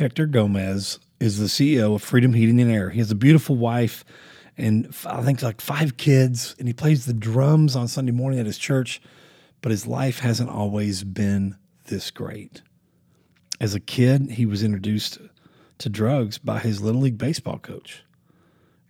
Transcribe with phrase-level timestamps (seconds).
[0.00, 2.88] Hector Gomez is the CEO of Freedom Heating and Air.
[2.88, 4.02] He has a beautiful wife
[4.56, 8.46] and I think like five kids, and he plays the drums on Sunday morning at
[8.46, 9.02] his church.
[9.60, 12.62] But his life hasn't always been this great.
[13.60, 15.18] As a kid, he was introduced
[15.76, 18.02] to drugs by his Little League Baseball coach.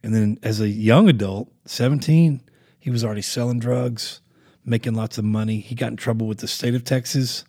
[0.05, 2.41] And then as a young adult, 17,
[2.79, 4.21] he was already selling drugs,
[4.65, 5.59] making lots of money.
[5.59, 7.45] He got in trouble with the state of Texas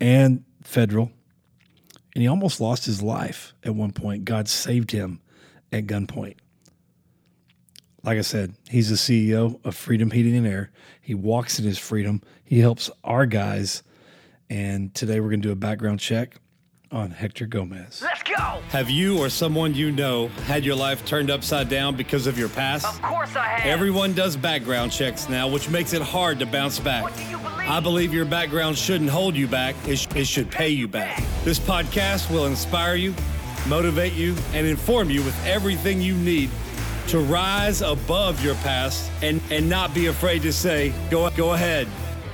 [0.00, 1.12] and federal.
[2.18, 4.24] And he almost lost his life at one point.
[4.24, 5.20] God saved him
[5.70, 6.34] at gunpoint.
[8.02, 10.72] Like I said, he's the CEO of Freedom Heating and Air.
[11.00, 12.20] He walks in his freedom.
[12.42, 13.84] He helps our guys.
[14.50, 16.40] And today we're going to do a background check
[16.90, 18.00] on Hector Gomez.
[18.02, 18.60] Let's go!
[18.70, 22.48] Have you or someone you know had your life turned upside down because of your
[22.48, 22.86] past?
[22.86, 23.66] Of course I have.
[23.66, 27.02] Everyone does background checks now, which makes it hard to bounce back.
[27.02, 27.68] What do you believe?
[27.68, 31.22] I believe your background shouldn't hold you back, it, sh- it should pay you back.
[31.44, 33.14] This podcast will inspire you,
[33.66, 36.50] motivate you, and inform you with everything you need
[37.08, 41.86] to rise above your past and, and not be afraid to say, go, go ahead,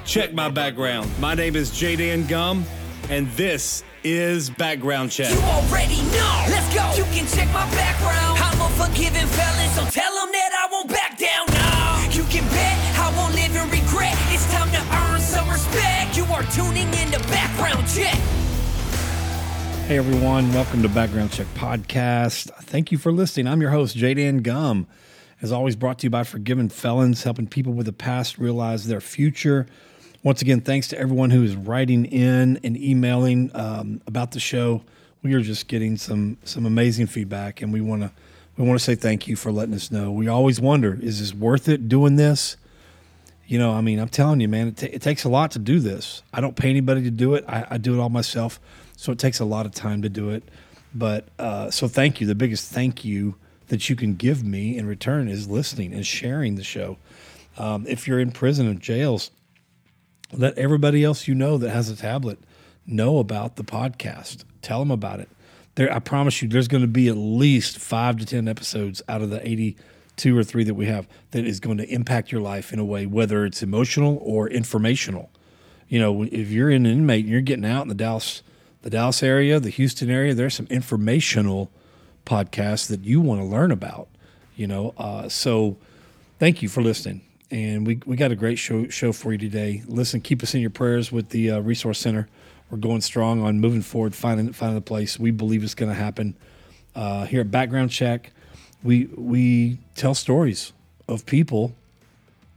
[0.04, 1.10] check my background.
[1.18, 2.64] My name is Jaden Gum,
[3.08, 5.32] and this is Background Check.
[5.32, 6.44] You already know.
[6.52, 6.84] Let's go.
[6.94, 8.38] You can check my background.
[8.38, 11.46] I'm a forgiving felon, so tell them that I won't back down.
[11.48, 12.12] No.
[12.12, 14.14] You can bet I won't live in regret.
[14.28, 16.16] It's time to earn some respect.
[16.16, 18.14] You are tuning in to Background Check.
[19.88, 22.50] Hey everyone, welcome to Background Check Podcast.
[22.62, 23.46] Thank you for listening.
[23.46, 24.86] I'm your host, Jaden Gum.
[25.40, 29.00] As always, brought to you by Forgiven Felons, helping people with the past realize their
[29.00, 29.66] future.
[30.24, 34.80] Once again, thanks to everyone who is writing in and emailing um, about the show.
[35.22, 38.10] We are just getting some some amazing feedback, and we want to
[38.56, 40.10] we want to say thank you for letting us know.
[40.10, 42.56] We always wonder, is this worth it doing this?
[43.46, 45.58] You know, I mean, I'm telling you, man, it, ta- it takes a lot to
[45.58, 46.22] do this.
[46.32, 47.44] I don't pay anybody to do it.
[47.46, 48.58] I, I do it all myself.
[48.96, 50.42] So it takes a lot of time to do it.
[50.94, 52.26] But uh, so thank you.
[52.26, 53.34] The biggest thank you
[53.68, 56.96] that you can give me in return is listening and sharing the show.
[57.58, 59.30] Um, if you're in prison or jails,
[60.38, 62.38] let everybody else you know that has a tablet
[62.86, 64.44] know about the podcast.
[64.62, 65.28] Tell them about it.
[65.74, 69.22] There, I promise you, there's going to be at least five to ten episodes out
[69.22, 72.72] of the 82 or three that we have that is going to impact your life
[72.72, 75.30] in a way, whether it's emotional or informational.
[75.88, 78.42] You know, if you're an inmate and you're getting out in the Dallas,
[78.82, 81.70] the Dallas area, the Houston area, there's some informational
[82.24, 84.08] podcasts that you want to learn about.
[84.56, 85.76] You know, uh, so
[86.38, 87.22] thank you for listening.
[87.54, 89.84] And we, we got a great show show for you today.
[89.86, 92.28] Listen, keep us in your prayers with the uh, resource center.
[92.68, 95.20] We're going strong on moving forward, finding finding the place.
[95.20, 96.34] We believe it's going to happen.
[96.96, 98.32] Uh, here at Background Check,
[98.82, 100.72] we we tell stories
[101.06, 101.76] of people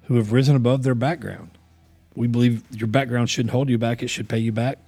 [0.06, 1.52] who have risen above their background.
[2.16, 4.80] We believe your background shouldn't hold you back; it should pay you back.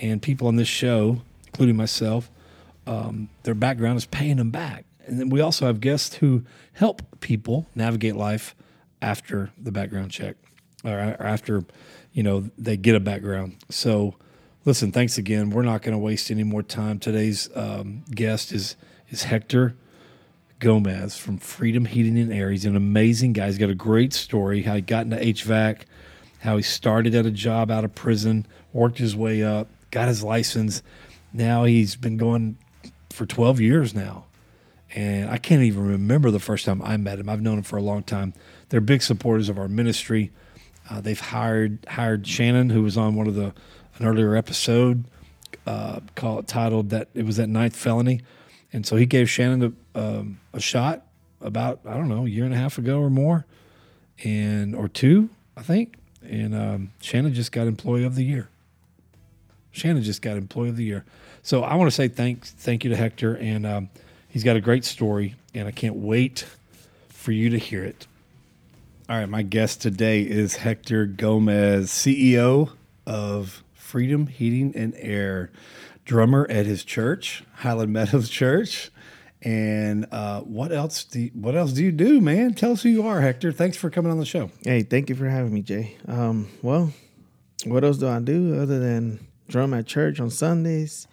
[0.00, 2.32] And people on this show, including myself,
[2.84, 4.86] um, their background is paying them back.
[5.06, 6.42] And then we also have guests who
[6.72, 8.55] help people navigate life
[9.02, 10.36] after the background check
[10.84, 11.64] or after,
[12.12, 13.56] you know, they get a background.
[13.70, 14.14] So,
[14.64, 15.50] listen, thanks again.
[15.50, 16.98] We're not going to waste any more time.
[16.98, 18.76] Today's um, guest is
[19.08, 19.76] is Hector
[20.58, 22.50] Gomez from Freedom Heating and Air.
[22.50, 23.46] He's an amazing guy.
[23.46, 25.82] He's got a great story how he got into HVAC,
[26.40, 30.22] how he started at a job out of prison, worked his way up, got his
[30.22, 30.82] license.
[31.32, 32.58] Now he's been going
[33.10, 34.24] for 12 years now.
[34.94, 37.28] And I can't even remember the first time I met him.
[37.28, 38.32] I've known him for a long time.
[38.68, 40.30] They're big supporters of our ministry.
[40.88, 43.52] Uh, they've hired hired Shannon, who was on one of the
[43.98, 45.04] an earlier episode,
[45.66, 48.20] uh, called titled that it was that ninth felony,
[48.72, 51.06] and so he gave Shannon a, um, a shot
[51.40, 53.46] about I don't know a year and a half ago or more,
[54.24, 58.48] and or two I think, and um, Shannon just got Employee of the Year.
[59.72, 61.04] Shannon just got Employee of the Year,
[61.42, 63.90] so I want to say thanks thank you to Hector, and um,
[64.28, 66.46] he's got a great story, and I can't wait
[67.08, 68.06] for you to hear it.
[69.08, 72.72] All right, my guest today is Hector Gomez, CEO
[73.06, 75.52] of Freedom Heating and Air,
[76.04, 78.90] drummer at his church, Highland Meadows Church.
[79.42, 81.04] And uh, what else?
[81.04, 82.54] Do you, what else do you do, man?
[82.54, 83.52] Tell us who you are, Hector.
[83.52, 84.50] Thanks for coming on the show.
[84.64, 85.96] Hey, thank you for having me, Jay.
[86.08, 86.92] Um, well,
[87.64, 91.06] what else do I do other than drum at church on Sundays,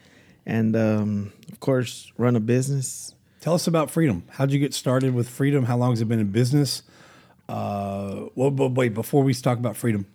[0.47, 3.13] and um, of course run a business?
[3.39, 4.23] Tell us about Freedom.
[4.31, 5.65] How'd you get started with Freedom?
[5.65, 6.81] How long has it been in business?
[7.49, 10.05] Uh, well, but wait, before we talk about Freedom,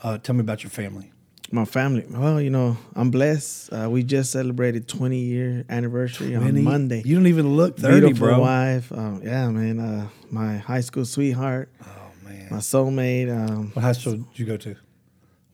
[0.00, 1.12] uh, tell me about your family.
[1.50, 2.06] My family.
[2.08, 3.72] Well, you know, I'm blessed.
[3.72, 7.02] Uh, we just celebrated 20 year anniversary on Monday.
[7.04, 8.40] You don't even look 30, Beautiful bro.
[8.40, 8.90] wife.
[8.90, 9.78] Um, yeah, man.
[9.78, 11.68] Uh, my high school sweetheart.
[11.84, 11.88] Oh,
[12.24, 12.48] man.
[12.50, 13.28] My soulmate.
[13.30, 14.70] Um, What high school did you go to?
[14.70, 14.76] What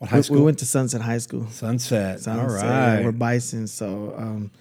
[0.03, 0.37] we, high school?
[0.37, 1.49] we went to Sunset High School.
[1.51, 2.21] Sunset.
[2.21, 2.39] Sunset.
[2.39, 3.05] All right.
[3.05, 3.67] We're Bison.
[3.67, 4.53] So, um,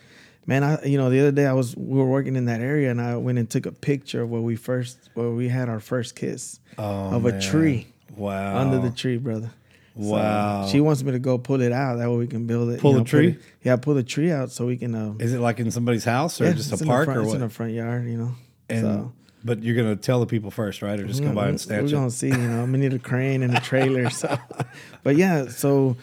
[0.48, 2.90] man, I you know the other day I was we were working in that area
[2.90, 5.80] and I went and took a picture of where we first where we had our
[5.80, 7.42] first kiss Oh, of a man.
[7.42, 8.58] tree Wow.
[8.58, 9.52] under the tree, brother.
[10.00, 10.68] So, Wow.
[10.68, 11.98] she wants me to go pull it out.
[11.98, 12.80] That way we can build it.
[12.80, 13.28] Pull you the tree?
[13.30, 14.94] it- yeah, pull the tree out so we can.
[14.96, 17.34] Uh, Is it like in somebody's house or yeah, just a park front- or It's
[17.34, 18.32] in the front yard, you know.
[18.70, 19.12] and so
[19.44, 21.00] but you're gonna tell the people first, right?
[21.00, 22.28] Or just come by and snatch we're snatch gonna see.
[22.30, 24.10] You know, I'm gonna need a crane and a trailer.
[24.10, 24.38] So,
[25.04, 25.96] but yeah, so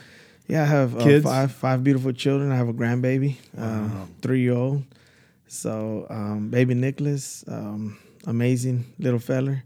[0.47, 2.51] yeah, I have uh, five five beautiful children.
[2.53, 3.89] I have a grandbaby, uh,
[4.23, 4.85] three year old.
[5.47, 9.63] So, um, baby Nicholas, um, amazing little feller,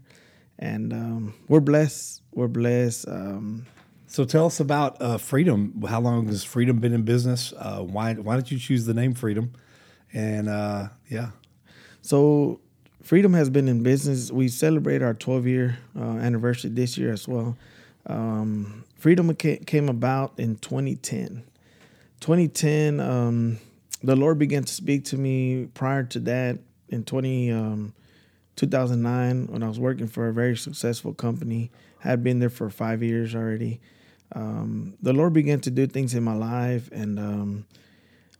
[0.59, 2.21] and um, we're blessed.
[2.33, 3.07] We're blessed.
[3.07, 3.65] Um,
[4.07, 5.83] So tell us about uh, Freedom.
[5.87, 7.53] How long has Freedom been in business?
[7.57, 9.51] Uh, why why did you choose the name Freedom?
[10.13, 11.29] And uh, yeah,
[12.01, 12.59] So,
[13.03, 14.31] Freedom has been in business.
[14.31, 17.55] We celebrate our 12 year uh, anniversary this year as well.
[18.99, 21.43] Freedom came about in 2010.
[22.19, 23.57] 2010, um,
[24.03, 26.59] the Lord began to speak to me prior to that
[26.89, 27.93] in 20, um,
[28.57, 31.71] 2009 when I was working for a very successful company.
[32.03, 33.79] I had been there for five years already.
[34.35, 36.89] Um, the Lord began to do things in my life.
[36.91, 37.65] And um,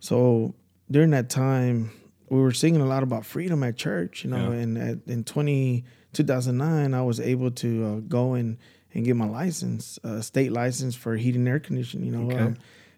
[0.02, 0.56] so
[0.92, 1.92] during that time,
[2.30, 4.58] we were singing a lot about freedom at church, you know, Yeah.
[4.60, 8.58] and at, in 20, 2009, I was able to uh, go and,
[8.94, 12.32] and get my license, uh, state license for heating and air conditioning, you know.
[12.32, 12.44] Okay.
[12.44, 12.58] Um,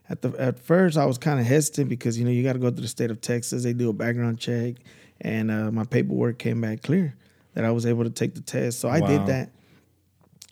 [0.09, 2.59] at the at first, I was kind of hesitant because you know you got to
[2.59, 3.63] go to the state of Texas.
[3.63, 4.75] They do a background check,
[5.21, 7.15] and uh, my paperwork came back clear
[7.53, 8.79] that I was able to take the test.
[8.79, 9.07] So I Wow.
[9.07, 9.51] did that.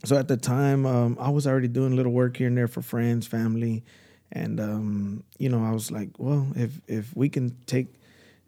[0.06, 2.70] So at the time, um, I was already doing a little work here and there
[2.70, 3.84] for friends, family,
[4.32, 7.88] and um, you know I was like, well, if if we can take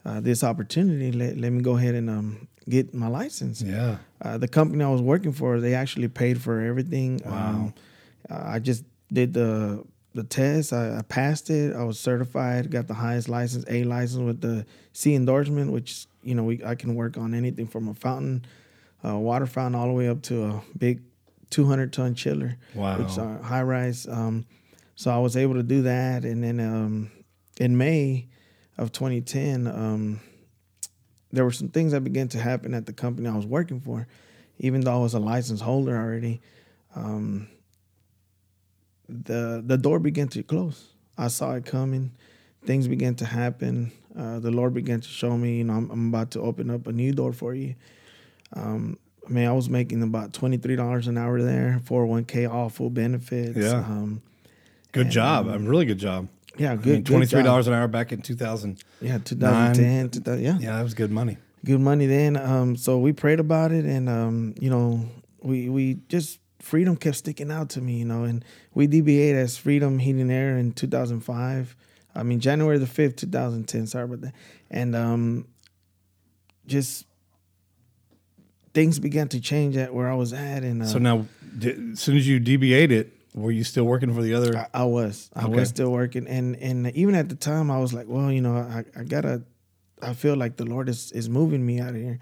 [0.05, 3.61] uh, this opportunity, let let me go ahead and um, get my license.
[3.61, 7.19] yeah, Uh, the company I was working for, they actually paid for everything.
[7.25, 7.73] Um,
[8.29, 10.73] uh, I just did the the test.
[10.73, 11.73] I, I passed it.
[11.75, 12.69] I was certified.
[12.69, 16.75] Got the highest license, A license with the C endorsement, which you know we I
[16.75, 18.45] can work on anything from a fountain,
[19.05, 21.01] uh, water fountain, all the way up to a big
[21.49, 22.97] 200 ton chiller, Wow.
[22.99, 24.07] which are high rise.
[24.07, 24.45] Um,
[24.95, 27.11] so I was able to do that, and then um,
[27.59, 28.27] in May
[28.77, 30.19] of 2010.
[31.31, 34.07] There were some things that began to happen at the company I was working for,
[34.59, 36.41] even though I was a license holder already.
[36.95, 37.47] Um,
[39.07, 40.89] the the door began to close.
[41.17, 42.11] I saw it coming.
[42.65, 43.91] Things began to happen.
[44.17, 46.85] Uh, the Lord began to show me, you know, I'm, I'm about to open up
[46.87, 47.75] a new door for you.
[48.53, 52.11] Um, I mean, I was making about twenty three dollars an hour there, four hundred
[52.11, 53.57] one k, all full benefits.
[53.57, 53.79] Yeah.
[53.79, 54.21] Um,
[54.91, 55.47] good And, job.
[55.47, 56.27] um, A really good job.
[56.61, 56.85] Yeah, I good.
[56.93, 58.83] mean, Twenty three dollars an hour back in two thousand.
[59.01, 60.09] Yeah, 2010.
[60.09, 60.57] 2000, yeah.
[60.59, 61.37] Yeah, that was good money.
[61.65, 62.37] good money then.
[62.37, 65.05] Um, so we prayed about it, and um, you know,
[65.41, 69.57] we we just freedom kept sticking out to me, you know, and we DBA'd as
[69.57, 71.75] Freedom Heating Air in 2005.
[72.13, 73.87] I mean, January the 5th, 2010.
[73.87, 74.33] Sorry about that.
[74.69, 75.47] And um,
[76.67, 77.05] just
[78.73, 81.25] things began to change at where I was at, and uh, So now,
[81.63, 84.57] as soon as you DBA'd it, were you still working for the other?
[84.57, 85.29] I, I was.
[85.35, 85.53] I Okay.
[85.53, 88.55] was still working, and and even at the time, I was like, well, you know,
[88.55, 89.43] I, I gotta.
[90.01, 92.19] I feel like the Lord is is moving me out of here,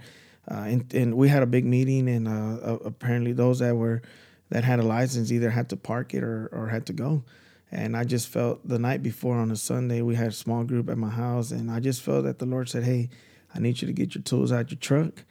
[0.50, 4.02] uh, and and we had a big meeting, and uh, uh, apparently those that were
[4.50, 7.24] that had a license either had to park it or or had to go,
[7.72, 10.90] and I just felt the night before on a Sunday we had a small group
[10.90, 13.10] at my house, and I just felt that the Lord said, hey,
[13.56, 15.24] I need you to get your tools out your truck.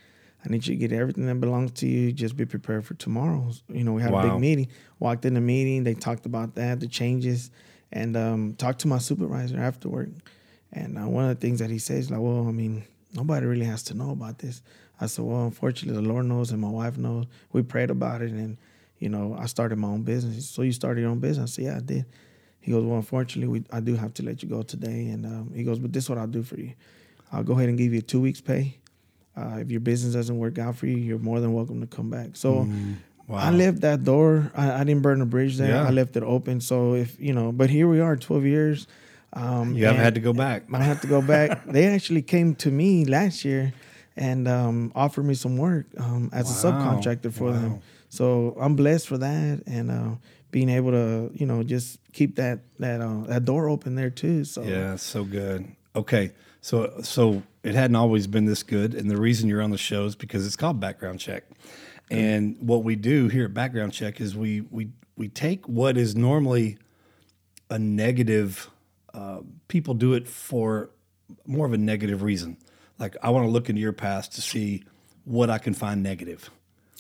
[0.44, 2.12] I need you to get everything that belongs to you.
[2.12, 3.50] Just be prepared for tomorrow.
[3.68, 4.68] You know, we had a big meeting.
[4.98, 5.84] Walked in the meeting.
[5.84, 7.50] They talked about that, the changes,
[7.92, 10.14] and um, talked to my supervisor afterward.
[10.72, 13.66] And uh, one of the things that he says, like, well, I mean, nobody really
[13.66, 14.62] has to know about this.
[15.00, 17.26] I said, well, unfortunately, the Lord knows and my wife knows.
[17.52, 18.58] We prayed about it, and
[18.98, 20.48] you know, I started my own business.
[20.48, 21.52] So you started your own business?
[21.52, 22.04] I said, yeah, I did.
[22.60, 25.08] He goes, well, unfortunately, we I do have to let you go today.
[25.08, 26.74] And um, he goes, but this is what I'll do for you.
[27.32, 28.78] I'll go ahead and give you two weeks pay.
[29.38, 32.10] Uh, if your business doesn't work out for you, you're more than welcome to come
[32.10, 32.30] back.
[32.34, 32.96] So Mm,
[33.28, 33.38] wow.
[33.38, 34.50] I left that door.
[34.54, 35.70] I, I didn't burn the bridge there.
[35.70, 35.86] Yeah.
[35.88, 36.60] I left it open.
[36.60, 38.86] So if you know, but here we are, 12 years.
[39.32, 40.64] Um, You haven't had to go back.
[40.72, 41.66] I have to go back.
[41.76, 43.72] they actually came to me last year
[44.16, 47.80] and um, offered me some work um, as a subcontractor for them.
[48.08, 50.10] So I'm blessed for that and uh,
[50.50, 54.44] being able to, you know, just keep that that uh, that door open there too.
[54.44, 55.66] So Yeah, so good.
[55.94, 59.76] Okay, so so it hadn't always been this good, and the reason you're on the
[59.78, 61.44] show is because it's called background check.
[62.10, 66.16] And what we do here at background check is we we we take what is
[66.16, 66.78] normally
[67.68, 68.70] a negative.
[69.12, 70.88] Uh, people do it for
[71.46, 72.56] more of a negative reason.
[72.98, 74.84] Like I want to look into your past to see
[75.24, 76.50] what I can find negative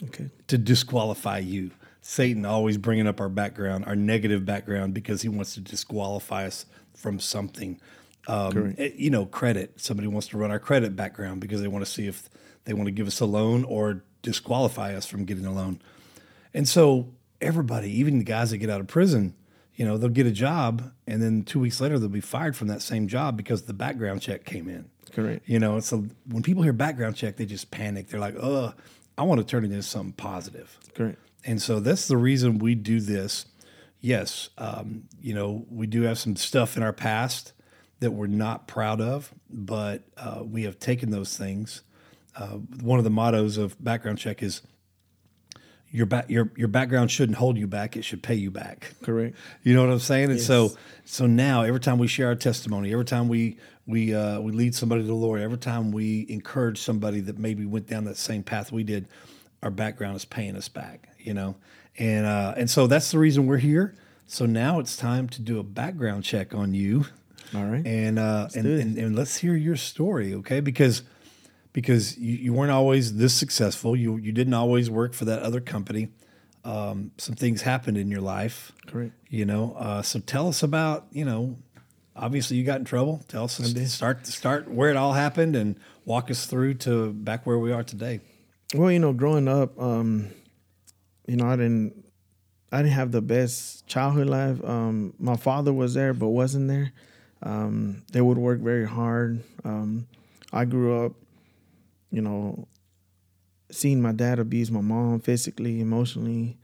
[0.04, 0.28] okay.
[0.48, 1.70] to disqualify you.
[2.02, 6.66] Satan always bringing up our background, our negative background, because he wants to disqualify us
[6.94, 7.80] from something.
[8.28, 9.80] Um, eh, you know, credit.
[9.80, 12.28] Somebody wants to run our credit background because they want to see if
[12.64, 15.80] they want to give us a loan or disqualify us from getting a loan.
[16.52, 19.34] And so everybody, even the guys that get out of prison,
[19.74, 22.68] you know, they'll get a job and then two weeks later they'll be fired from
[22.68, 24.90] that same job because the background check came in.
[25.12, 25.48] Correct.
[25.48, 28.08] You know, so when people hear background check, they just panic.
[28.08, 28.74] They're like, "Oh,
[29.16, 31.18] I want to turn it into something positive." Correct.
[31.44, 33.46] And so that's the reason we do this.
[34.00, 37.52] Yes, um, you know, we do have some stuff in our past
[38.00, 41.82] that we're not proud of, but uh, we have taken those things.
[42.36, 44.62] Uh, one of the mottos of background check is
[45.90, 48.94] your back your your background shouldn't hold you back; it should pay you back.
[49.02, 49.36] Correct.
[49.62, 50.30] You know what I'm saying?
[50.30, 50.76] And so Yes.
[51.06, 54.74] so now every time we share our testimony, every time we we uh, we lead
[54.74, 58.42] somebody to the Lord, every time we encourage somebody that maybe went down that same
[58.42, 59.08] path we did,
[59.62, 61.08] our background is paying us back.
[61.18, 61.56] You know,
[61.98, 63.94] and uh, and so that's the reason we're here.
[64.26, 67.06] So now it's time to do a background check on you,
[67.54, 67.86] All right.
[67.86, 70.60] and uh, and, and and let's hear your story, okay?
[70.60, 71.02] Because
[71.72, 73.96] because you, you weren't always this successful.
[73.96, 76.08] You you didn't always work for that other company.
[76.64, 79.12] Um, some things happened in your life Correct.
[79.30, 81.56] you know uh, so tell us about you know
[82.14, 86.30] obviously you got in trouble tell us start start where it all happened and walk
[86.30, 88.20] us through to back where we are today
[88.74, 90.28] Well, you know, growing up, um,
[91.26, 92.04] you know, I didn't,
[92.70, 94.62] I didn't have the best childhood life.
[94.62, 96.92] Um, my father was there, but wasn't there.
[97.42, 99.42] Um, they would work very hard.
[99.64, 100.06] Um,
[100.52, 101.12] I grew up,
[102.10, 102.66] you know,
[103.70, 106.58] seeing my dad abuse my mom physically, emotionally,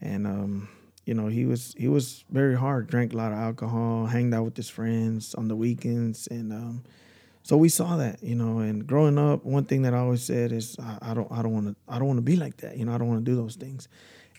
[0.00, 0.68] and um,
[1.04, 2.88] you know, he was he was very hard.
[2.88, 6.84] Drank a lot of alcohol, hanged out with his friends on the weekends, and um,
[7.42, 8.58] so we saw that, you know.
[8.58, 11.54] And growing up, one thing that I always said is, I, I don't, I don't
[11.54, 12.76] want to, I don't want to be like that.
[12.76, 13.88] You know, I don't want to do those things.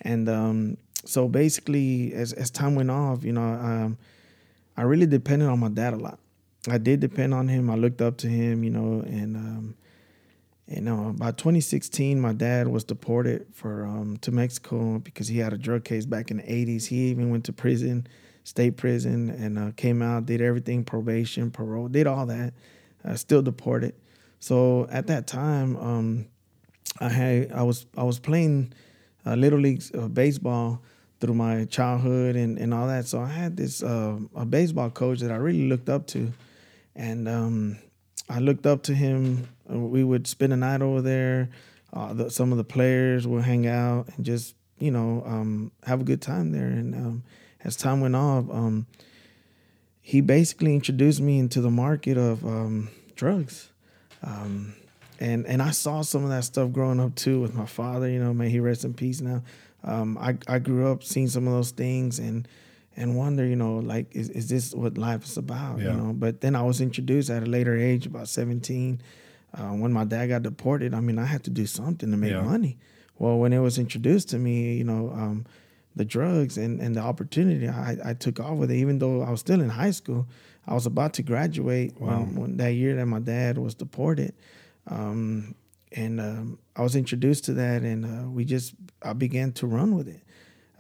[0.02, 3.98] And um, so basically, as as time went off, you know, um,
[4.80, 6.20] I really depended on my dad a lot.
[6.70, 7.70] I did depend on him.
[7.70, 9.76] I looked up to him, you know, and um,
[10.68, 15.52] you know, by 2016, my dad was deported for um, to Mexico because he had
[15.52, 16.86] a drug case back in the 80s.
[16.88, 18.08] He even went to prison,
[18.46, 22.54] state prison, and uh, came out, did everything, probation, parole, did all that.
[23.04, 23.96] Uh, still deported.
[24.40, 26.28] So at that time, um,
[27.02, 28.72] I had I was I was playing
[29.26, 30.82] uh, little league uh, baseball
[31.20, 33.06] through my childhood and, and all that.
[33.06, 36.32] So I had this uh, a baseball coach that I really looked up to,
[36.96, 37.78] and um,
[38.30, 39.48] I looked up to him.
[39.68, 41.50] We would spend a night over there.
[41.92, 46.02] Uh, the, some of the players would hang out and just you know um, have
[46.02, 46.68] a good time there.
[46.68, 47.24] And um,
[47.64, 48.88] as time went on, um,
[50.02, 53.70] he basically introduced me into the market of um, drugs.
[54.24, 54.74] Um,
[55.20, 58.10] and and I saw some of that stuff growing up too with my father.
[58.10, 59.44] You know, may he rest in peace now.
[59.84, 62.48] Um, I I grew up seeing some of those things and
[62.98, 65.80] and wonder, you know, like is is this what life is about?
[65.80, 65.92] Yeah.
[65.92, 69.02] You know, but then I was introduced at a later age, about seventeen,
[69.58, 70.94] uh, when my dad got deported.
[70.94, 72.42] I mean, I had to do something to make Yeah.
[72.42, 72.78] money.
[73.18, 75.46] Well, when it was introduced to me, you know, um,
[75.96, 78.78] the drugs and, and the opportunity, I, I took off with it.
[78.78, 80.26] Even though I was still in high school,
[80.68, 84.34] I was about to graduate when, when that year that my dad was deported.
[84.88, 85.56] Um,
[85.92, 89.96] and um, I was introduced to that, and uh, we just I began to run
[89.96, 90.22] with it.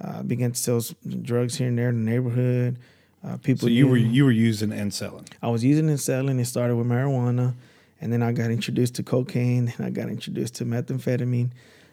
[0.03, 0.81] Uh, I began to sell
[1.21, 2.79] drugs here and there in the neighborhood.
[3.25, 6.39] Uh, people, so you were you were using and selling I was using and selling.
[6.39, 7.55] It started with marijuana,
[7.99, 9.73] and then I got introduced to cocaine.
[9.77, 11.49] And I got introduced to methamphetamine.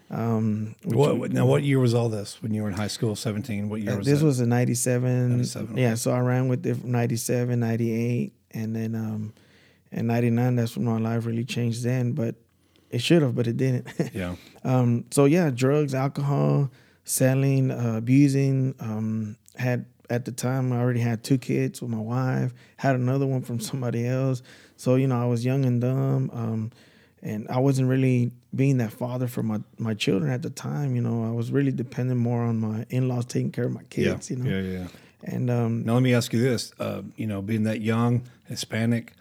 [0.09, 3.69] Um, what, now what year was all this when you were in high school 17
[3.69, 4.25] what year uh, was this that?
[4.25, 5.31] was a 97.
[5.31, 9.33] 97, Yeah, so I ran with it from 97, 98, and then um,
[9.91, 12.13] in 99, that's when my life really changed then.
[12.13, 12.37] But
[12.91, 13.87] it should have, but it didn't.
[14.15, 16.71] yeah Um, so yeah, drugs, alcohol,
[17.05, 18.75] selling, uh, abusing.
[18.81, 22.53] Um, had at the time I already had two kids with my wife.
[22.77, 24.43] Had another one from somebody else.
[24.77, 26.73] So you know I was young and dumb, um,
[27.23, 30.95] and I wasn't really being that father for my my children at the time.
[30.97, 33.85] You know I was really dependent more on my in laws taking care of my
[33.85, 34.31] kids.
[34.31, 34.37] yeah.
[34.37, 34.89] You know, yeah yeah
[35.25, 39.13] and um, now let me ask you this uh, you know being that young hispanic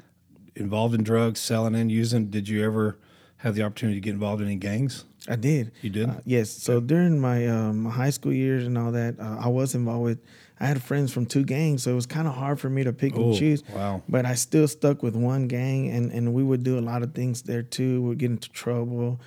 [0.55, 2.97] involved in drugs selling and using did you ever
[3.45, 5.71] have the opportunity to get involved in any gangs I did.
[5.81, 6.09] You did?
[6.09, 6.49] Uh, yes.
[6.51, 10.19] So during my um, high school years and all that, uh, I was involved with.
[10.59, 12.93] I had friends from two gangs, so it was kind of hard for me to
[12.93, 13.63] pick Oh, and choose.
[13.75, 14.01] wow.
[14.07, 17.13] But I still stuck with one gang, and and we would do a lot of
[17.13, 18.01] things there too.
[18.03, 19.19] We'd get into trouble,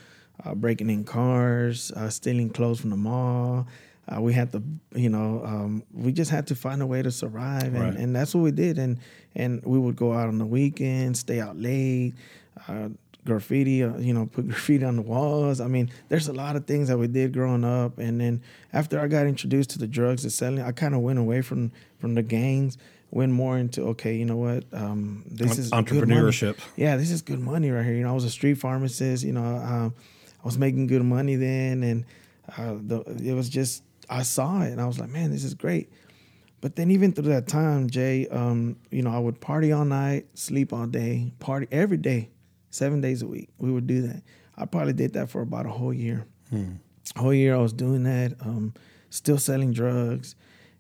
[0.44, 3.66] uh, breaking in cars, uh, stealing clothes from the mall.
[4.08, 4.62] Uh, we had to,
[4.94, 7.94] you know, um, we just had to find a way to survive, and, Right.
[7.96, 8.78] and that's what we did.
[8.78, 8.98] And
[9.34, 12.14] and we would go out on the weekends, stay out late,
[12.68, 12.88] uh,
[13.28, 15.60] graffiti, uh, you know, put graffiti on the walls.
[15.60, 17.98] I mean, there's a lot of things that we did growing up.
[17.98, 18.42] And then
[18.72, 21.72] after I got introduced to the drugs and selling, I kind of went away from
[21.98, 22.78] from the gangs.
[23.10, 25.70] went more into okay, you know what, um, this is.
[25.70, 26.58] Entrepreneurship.
[26.76, 27.94] Yeah, this is good money right here.
[27.94, 29.24] You know, I was a street pharmacist.
[29.24, 29.94] You know, um,
[30.42, 32.04] I was making good money then, and
[32.56, 35.54] uh, the, it was just I saw it, and I was like, man, this is
[35.54, 35.90] great.
[36.60, 40.26] But then even through that time, Jay, um, you know, I would party all night,
[40.34, 42.30] sleep all day, party every day,
[42.70, 43.48] seven days a week.
[43.58, 44.22] We would do that.
[44.56, 46.26] I probably did that for about a whole year.
[46.52, 48.74] A whole year I was doing that, um,
[49.10, 50.34] still selling drugs,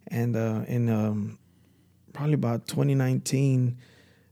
[0.08, 1.38] and uh, in um,
[2.12, 3.76] probably about 2019,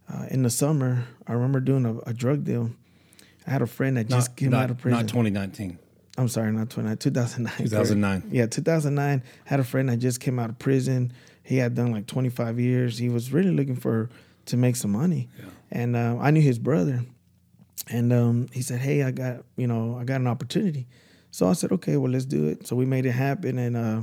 [0.09, 2.71] uh, in the summer, I remember doing a, a drug deal.
[3.47, 4.99] I had a friend that just Not, came not, out of prison.
[4.99, 5.79] not 2019.
[6.19, 7.57] I'm sorry, not 29, 2009.
[7.69, 8.21] 2009.
[8.23, 8.35] correct.
[8.35, 9.23] Yeah, 2009.
[9.45, 11.13] Had a friend that just came out of prison.
[11.43, 12.97] He had done like 25 years.
[12.99, 14.09] He was really looking for
[14.47, 15.45] to make some money, Yeah.
[15.71, 17.05] and uh, I knew his brother,
[17.91, 20.87] and um, he said, "Hey, I got you know I got an opportunity."
[21.31, 24.01] So I said, "Okay, well let's do it." So we made it happen, and uh,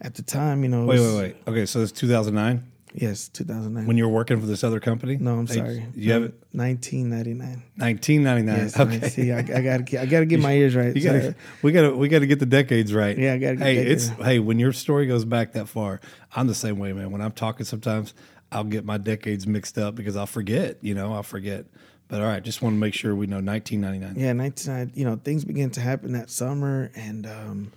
[0.00, 1.36] at the time, you know, Wait, was- wait, wait.
[1.46, 2.62] Okay, so it's 2009
[2.94, 3.86] yes, 2009.
[3.86, 5.16] when you were working for this other company.
[5.16, 5.86] no, I'm Hey, sorry.
[5.94, 7.62] You have it 1999.
[7.76, 8.56] 1999.
[8.56, 9.08] Yes, okay.
[9.10, 10.94] see, I, I got I got to get my ears right.
[10.94, 13.16] Gotta, So- we gotta, we gotta get the decades right.
[13.18, 16.00] Yeah, I gotta get Hey, decades it's hey, when your story goes back that far,
[16.34, 17.10] I'm the same way, man.
[17.10, 18.14] When I'm talking, sometimes
[18.50, 20.78] I'll get my decades mixed up because I'll forget.
[20.82, 21.66] You know, I'll forget.
[22.08, 24.14] But all right, just want to make sure we know 1999.
[24.24, 27.72] yeah, 19, you know, things began to happen that summer, and um,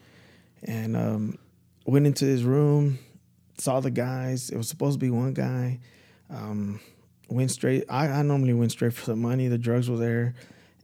[0.63, 1.39] and um,
[1.85, 2.99] went into his room,
[3.57, 4.49] saw the guys.
[4.51, 5.79] It was supposed to be one guy.
[6.29, 6.79] Um,
[7.27, 7.85] went straight.
[7.89, 9.47] I, I normally went straight for the money.
[9.47, 10.35] The drugs were there,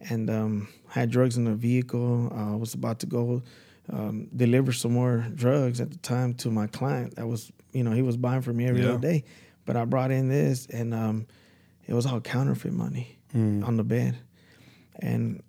[0.09, 2.31] and um, had drugs in the vehicle.
[2.35, 3.43] I uh, was about to go
[3.93, 7.15] um, deliver some more drugs at the time to my client.
[7.17, 8.89] That was, you know, he was buying from me every Yeah.
[8.93, 9.23] other day.
[9.65, 11.27] But I brought in this, and um,
[11.85, 14.17] it was all counterfeit money on the bed.
[14.99, 15.43] And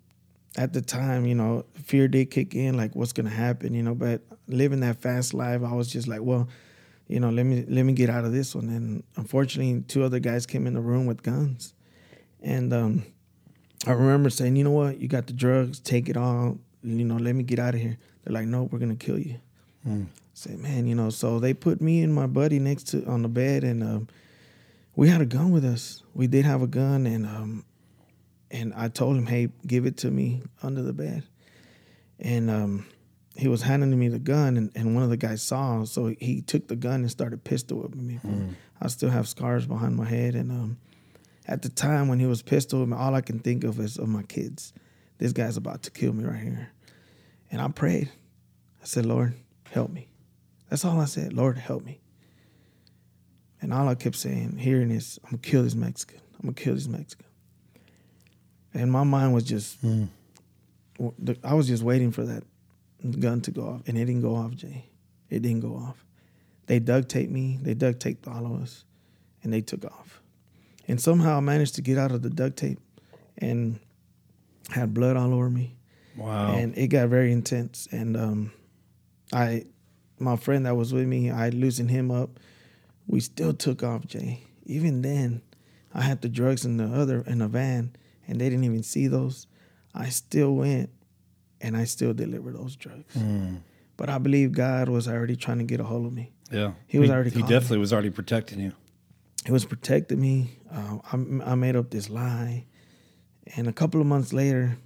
[0.57, 3.95] at the time, you know, fear did kick in, like what's gonna happen, you know.
[3.95, 6.49] But living that fast life, I was just like, well,
[7.07, 8.69] you know, let me let me get out of this one.
[8.69, 11.73] And unfortunately, two other guys came in the room with guns,
[12.41, 13.03] and um,
[13.85, 17.15] I remember saying, you know what, you got the drugs, take it all, you know,
[17.15, 17.97] let me get out of here.
[18.23, 19.39] They're like, no, we're gonna kill you.
[20.33, 23.29] Say, man, you know, so they put me and my buddy next to on the
[23.29, 24.07] bed, and um,
[24.95, 26.03] we had a gun with us.
[26.13, 27.65] We did have a gun, and um,
[28.51, 31.23] and I told him, "Hey, give it to me under the bed."
[32.19, 32.85] And um,
[33.35, 36.41] he was handing me the gun, and, and one of the guys saw, so he
[36.41, 38.19] took the gun and started pistol whipping me.
[38.81, 40.77] I still have scars behind my head, and um,
[41.47, 44.09] at the time when he was pistol whipping, all I can think of is of
[44.09, 44.73] my kids.
[45.19, 46.71] This guy's about to kill me right here,
[47.51, 48.09] and I prayed.
[48.81, 49.33] I said, "Lord,
[49.71, 50.07] help me."
[50.69, 51.33] That's all I said.
[51.33, 52.01] Lord, help me.
[53.61, 56.19] And all I kept saying, hearing is, I'm gonna kill this Mexican.
[56.35, 57.25] I'm gonna kill this Mexican.
[58.77, 62.43] And my mind was just, the- I was just waiting for that
[63.19, 64.85] gun to go off, and it didn't go off, Jay.
[65.29, 66.03] It didn't go off.
[66.67, 67.57] They duct taped me.
[67.61, 68.83] They duct taped all of us,
[69.43, 70.21] and they took off.
[70.87, 72.79] And somehow I managed to get out of the duct tape,
[73.37, 73.79] and
[74.69, 75.77] had blood all over me
[76.17, 76.53] Wow.
[76.55, 77.87] and it got very intense.
[77.91, 78.51] And um,
[79.31, 79.65] I,
[80.19, 82.39] my friend that was with me, I loosened him up.
[83.05, 84.43] We still took off, Jay.
[84.65, 85.41] Even then,
[85.93, 87.95] I had the drugs in the other in the van,
[88.27, 89.47] and they didn't even see those.
[89.93, 90.89] I still went,
[91.61, 93.17] and I still delivered those drugs.
[93.95, 96.31] But I believe God was already trying to get a hold of me.
[96.51, 96.73] yeah.
[96.85, 98.73] he was already He definitely was already protecting you.
[99.45, 100.59] He was protecting me.
[100.71, 102.65] Uh, I, I made up this lie,
[103.55, 104.77] and a couple of months later,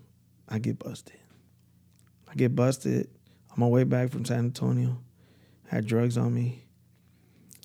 [0.47, 1.17] I get busted.
[2.29, 3.09] I get busted
[3.49, 4.97] on my way back from San Antonio.
[5.67, 6.63] Had drugs on me.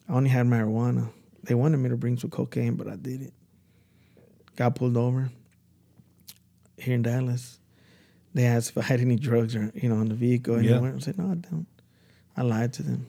[0.08, 1.10] I only had marijuana.
[1.44, 3.34] They wanted me to bring some cocaine, but I didn't.
[4.56, 5.30] Got pulled over
[6.78, 7.58] here in Dallas.
[8.34, 10.80] They asked if I had any drugs or you know in the vehicle, and Yeah.
[10.80, 11.66] I said no, I don't.
[12.36, 13.06] I lied to them.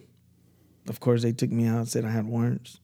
[0.88, 2.80] Of course, they took me out, said I had warrants.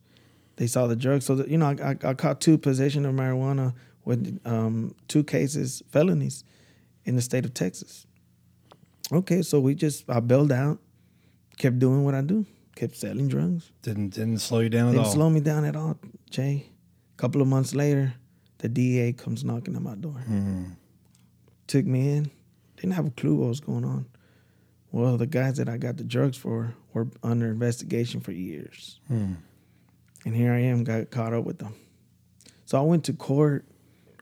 [0.57, 3.15] They saw the drugs, so that, you know I, I, I caught two possession of
[3.15, 3.73] marijuana
[4.05, 6.43] with um, two cases, felonies,
[7.05, 8.05] in the state of Texas.
[9.11, 10.79] Okay, so we just I bailed out,
[11.57, 13.71] kept doing what I do, kept selling drugs.
[13.83, 15.03] Didn't didn't slow you down at all.
[15.03, 15.97] Didn't slow me down at all,
[16.29, 16.69] Jay.
[17.13, 18.15] A couple of months later,
[18.63, 20.23] the DA comes knocking on my door.
[20.23, 20.63] Mm-hmm.
[21.67, 22.31] Took me in.
[22.77, 24.05] Didn't have a clue what was going on.
[24.93, 29.01] Well, the guys that I got the drugs for were under investigation for years.
[29.09, 29.33] Hmm.
[30.23, 31.75] And here I am, got caught up with them.
[32.63, 33.65] So I went to court.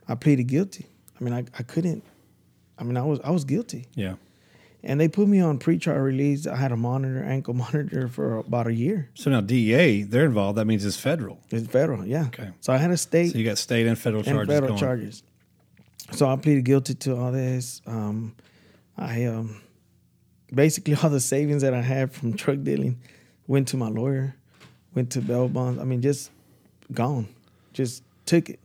[0.08, 0.88] I pleaded guilty.
[1.20, 2.04] I mean, I, I couldn't.
[2.80, 4.16] I mean, I was I was guilty, yeah.
[4.84, 6.48] And they put me on pretrial release.
[6.48, 9.10] I had a monitor, ankle monitor, for about a year.
[9.14, 10.58] So now DEA, they're involved.
[10.58, 11.40] That means it's federal.
[11.50, 12.26] It's federal, yeah.
[12.28, 12.50] Okay.
[12.62, 14.80] So I had a state So you got state and federal and charges federal going.
[14.80, 15.24] charges.
[16.14, 17.82] So I pleaded guilty to all this.
[17.86, 18.36] Um,
[18.98, 19.62] I um,
[20.54, 23.00] basically all the savings that I had from drug dealing
[23.48, 24.36] went to my lawyer.
[24.94, 25.80] went to bail bonds.
[25.80, 26.32] I mean, just
[26.92, 27.28] gone,
[27.74, 28.60] just took it,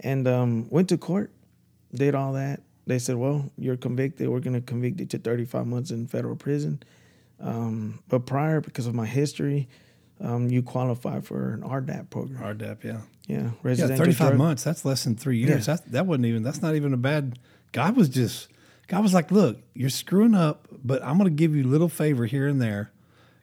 [0.00, 1.30] and um, went to court,
[1.94, 2.60] did all that.
[2.88, 4.28] They said, "Well, you're convicted.
[4.28, 6.82] We're going to convict you to 35 months in federal prison."
[7.40, 9.68] Um, but prior, because of my history,
[10.20, 12.42] um, you qualify for an RDAP program.
[12.42, 13.00] RDAP, yeah.
[13.28, 14.64] Yeah, Yeah, residential 35 drug- months.
[14.64, 15.68] That's less than three years.
[15.68, 15.76] Yeah.
[15.76, 17.38] That, that wasn't even, that's not even a bad,
[17.72, 18.48] God was just,
[18.88, 21.88] God was like, look, you're screwing up, but I'm going to give you a little
[21.88, 22.90] favor here and there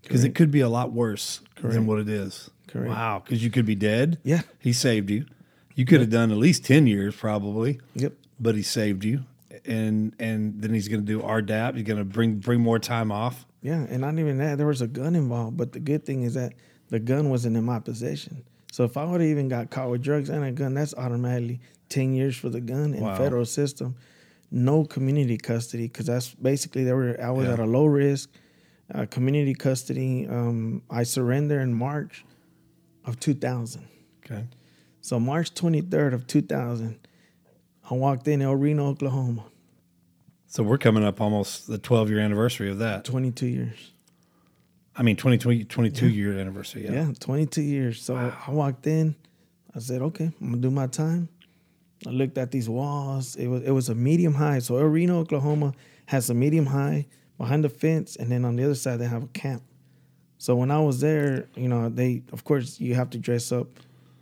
[0.02, 2.50] because it could be a lot worse than what it is.
[2.68, 2.90] Correct.
[2.90, 3.22] Wow.
[3.24, 4.18] Because you could be dead.
[4.24, 4.42] Yeah.
[4.60, 5.26] He saved you.
[5.76, 7.80] You could have done at least 10 years probably.
[7.96, 8.14] Yep.
[8.40, 9.24] But he saved you.
[9.66, 11.76] And and then he's going to do our RDAP.
[11.76, 13.46] He's going to bring bring more time off.
[13.62, 14.58] Yeah, and not even that.
[14.58, 16.54] There was a gun involved, but the good thing is that
[16.90, 18.44] the gun wasn't in my possession.
[18.72, 21.62] So if I would have even got caught with drugs and a gun, that's automatically
[21.90, 23.18] ten years for the gun in Wow.
[23.18, 23.96] federal system.
[24.52, 27.20] No community custody because that's basically they were.
[27.22, 27.54] I was Yeah.
[27.54, 28.30] at a low risk.
[28.94, 30.28] Uh, community custody.
[30.28, 32.24] Um, I surrender in March
[33.04, 33.84] of 2000.
[34.24, 34.46] Okay.
[35.02, 37.00] So March 23rd of 2000,
[37.90, 39.44] I walked in El Reno, Oklahoma.
[40.48, 43.04] So we're coming up almost the 12 year anniversary of that.
[43.06, 43.92] 22 years.
[44.96, 46.86] I mean, 20, 22 year anniversary.
[46.86, 47.08] Yeah.
[47.08, 48.02] Yeah, 22 years.
[48.02, 49.16] So I walked in.
[49.76, 51.28] I said, okay, I'm gonna do my time.
[52.08, 53.36] I looked at these walls.
[53.36, 54.60] It was it was a medium high.
[54.60, 55.74] So El Reno, Oklahoma
[56.06, 59.24] has a medium high behind the fence, and then on the other side they have
[59.24, 59.64] a camp.
[60.38, 63.68] So when I was there, you know, they of course you have to dress up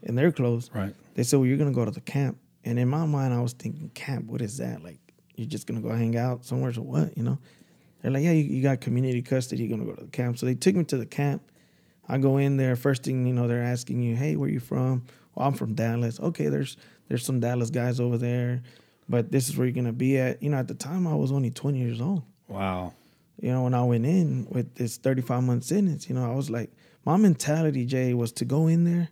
[0.01, 0.71] in their clothes.
[0.73, 0.95] Right.
[1.13, 2.37] They said, well, you're gonna go to the camp.
[2.65, 4.83] And in my mind, I was thinking, camp, what is that?
[4.83, 4.99] Like,
[5.35, 7.17] you're just gonna go hang out somewhere or what?
[7.17, 7.37] You know?
[8.01, 9.63] They're like, yeah, you, you got community custody.
[9.63, 10.37] You're gonna go to the camp.
[10.37, 11.41] So they took me to the camp.
[12.07, 12.75] I go in there.
[12.75, 16.19] First thing you know, they're asking you, "Hey, where you from?" Well, I'm from Dallas.
[16.19, 18.61] Okay, there's there's some Dallas guys over there,
[19.07, 20.43] but this is where you're gonna be at.
[20.43, 22.23] You know, at the time I was only 20 years old.
[22.47, 22.93] Wow.
[23.41, 26.49] You know, when I went in with this 35 month sentence, you know, I was
[26.49, 26.71] like,
[27.05, 29.09] my mentality, Jay, was to go in there,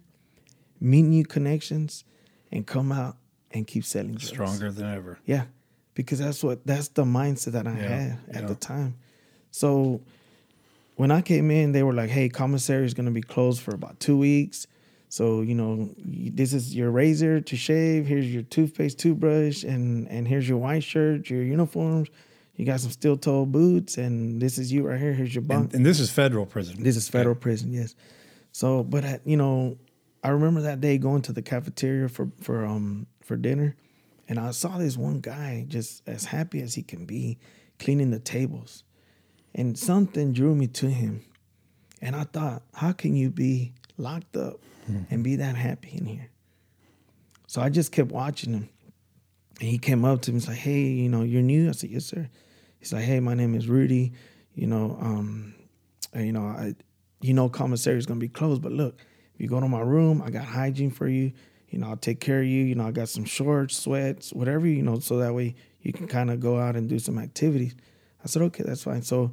[0.79, 2.03] meet new connections,
[2.51, 3.17] and come out
[3.53, 4.27] and keep selling drugs.
[4.27, 5.19] Stronger than ever.
[5.25, 5.45] Yeah,
[5.93, 8.47] because that's what that's the mindset that I Yeah, had at yeah.
[8.47, 8.95] the time.
[9.51, 10.01] So
[10.95, 13.73] when I came in, they were like, "Hey, commissary is going to be closed for
[13.73, 14.67] about two weeks.
[15.09, 18.07] So you know, this is your razor to shave.
[18.07, 22.09] Here's your toothpaste, toothbrush, and and here's your white shirt, your uniforms.
[22.55, 25.13] You got some steel toe boots, and this is you right here.
[25.13, 25.67] Here's your bunk.
[25.67, 26.83] And, and this is federal prison.
[26.83, 27.95] This is federal prison, yes.
[28.51, 29.77] So, but at, you know,
[30.23, 33.77] I remember that day going to the cafeteria for for um for dinner,
[34.27, 37.39] and I saw this one guy just as happy as he can be,
[37.79, 38.83] cleaning the tables,
[39.55, 41.23] and something drew me to him,
[42.01, 44.59] and I thought, how can you be locked up
[45.09, 46.29] and be that happy in here?
[47.47, 48.69] So I just kept watching him,
[49.61, 51.91] and he came up to me, he's like, "Hey, you know, you're new." I said,
[51.91, 52.27] "Yes, sir."
[52.79, 54.11] He's like, "Hey, my name is Rudy.
[54.55, 55.53] You know, um,
[56.11, 56.75] and, you know, I,
[57.21, 58.99] you know, commissary is gonna be closed, but look,
[59.35, 61.31] if you go to my room, I got hygiene for you.
[61.71, 62.63] You know, I'll take care of you.
[62.63, 64.67] You know, I got some shorts, sweats, whatever.
[64.67, 67.73] You know, so that way you can kind of go out and do some activities.
[68.23, 69.01] I said, okay, that's fine.
[69.01, 69.31] So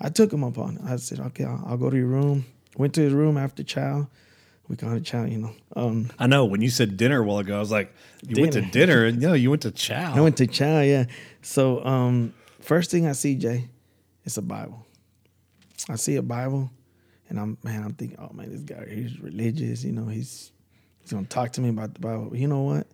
[0.00, 0.82] I took him up on it.
[0.86, 2.46] I said, okay, I'll, I'll go to your room.
[2.76, 4.08] Went to his room after chow.
[4.68, 5.52] We call it chow, you know.
[5.76, 6.44] Um, I know.
[6.46, 7.92] When you said dinner a while ago, I was like,
[8.26, 8.72] you went to Dinner.
[8.72, 10.14] dinner and no, you went to chow.
[10.14, 11.06] I went to chow, yeah.
[11.42, 13.68] So um, first thing I see, Jay,
[14.24, 14.86] it's a Bible.
[15.90, 16.70] I see a Bible,
[17.28, 19.82] and I'm man, I'm thinking, oh man, this guy he's religious.
[19.84, 20.51] You know, he's
[21.02, 22.34] he's gonna talk to me about the Bible.
[22.34, 22.86] You know what?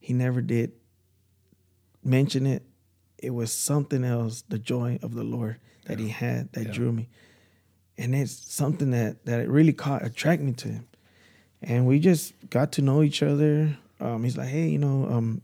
[0.00, 0.72] He never did
[2.02, 2.62] mention it.
[3.18, 7.08] It was something else, the joy of the Lord that he had that drew me,
[7.98, 10.88] and it's something that that it really caught attract me to him,
[11.62, 13.76] and we just got to know each other.
[13.98, 15.40] Um, he's like, hey, you know, um,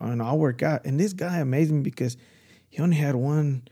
[0.00, 0.84] and I'll work out.
[0.84, 2.16] And this guy amazed me because
[2.68, 3.68] he only had one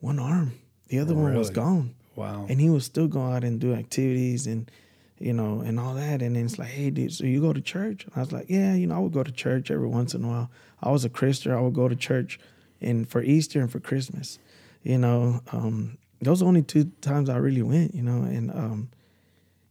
[0.00, 0.58] one arm.
[0.88, 1.94] The other one was gone.
[2.14, 2.46] Wow.
[2.48, 4.70] And he was still going out and do activities and
[5.18, 6.22] you know, and all that.
[6.22, 8.04] And then it's like, hey, dude, so you go to church?
[8.04, 10.24] And I was like, yeah, you know, I would go to church every once in
[10.24, 10.50] a while.
[10.82, 11.52] I was a Christian.
[11.52, 12.38] I would go to church
[12.80, 14.38] and for Easter and for Christmas.
[14.82, 18.90] You know, um, those are only two times I really went, you know, and um,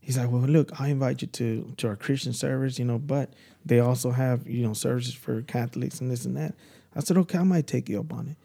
[0.01, 3.33] he's like, well, look, I invite you to to our Christian service, you know, but
[3.65, 6.53] they also have you know services for Catholics and this and that.
[6.95, 8.37] I said, okay, I might take you up on it,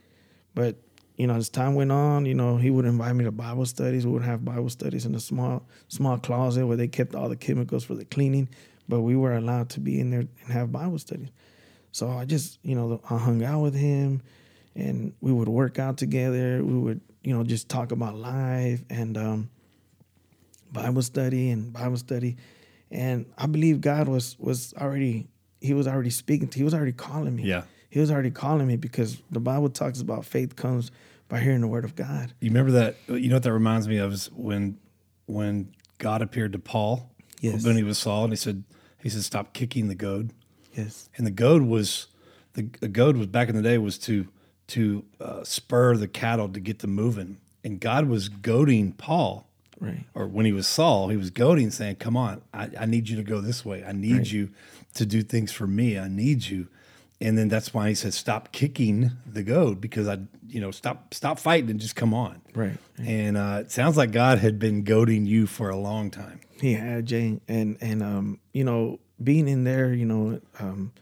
[0.54, 0.76] but
[1.20, 4.06] you know, as time went on, you know, he would invite me to Bible studies.
[4.06, 7.36] We would have Bible studies in a small small closet where they kept all the
[7.36, 8.48] chemicals for the cleaning,
[8.88, 11.28] but we were allowed to be in there and have Bible studies.
[11.92, 14.22] So I just, you know, I hung out with him,
[14.74, 16.64] and we would work out together.
[16.64, 19.50] We would, you know, just talk about life and um,
[20.72, 22.38] Bible study and Bible study,
[22.90, 25.28] and I believe God was was already
[25.60, 26.58] He was already speaking to.
[26.58, 27.42] He was already calling me.
[27.42, 27.64] Yeah.
[27.90, 30.90] He was already calling me because the Bible talks about faith comes
[31.30, 32.34] by hearing the word of God.
[32.40, 32.96] You remember that?
[33.08, 34.76] You know what that reminds me of is when
[35.26, 37.64] when God appeared to Paul Yes.
[37.64, 38.64] when he was Saul, and he said
[39.02, 40.32] he said stop kicking the goad,
[40.76, 41.08] Yes.
[41.16, 42.08] and the goad was
[42.54, 44.26] the, the goad was back in the day was to
[44.68, 49.46] to uh, spur the cattle to get them moving, and God was goading Paul.
[49.80, 50.04] Right.
[50.14, 53.16] Or when he was Saul, he was goading, saying, "Come on, I, I need you
[53.16, 53.82] to go this way.
[53.82, 54.50] I need you
[54.94, 55.98] to do things for me.
[55.98, 56.68] I need you."
[57.22, 61.12] And then that's why he says "Stop kicking the goad," because I, you know, stop
[61.12, 62.40] stop fighting and just come on.
[62.54, 62.78] Right.
[62.98, 66.40] And uh, it sounds like God had been goading you for a long time.
[66.60, 70.92] He had Jay, and and um, you know, being in there, you know, um,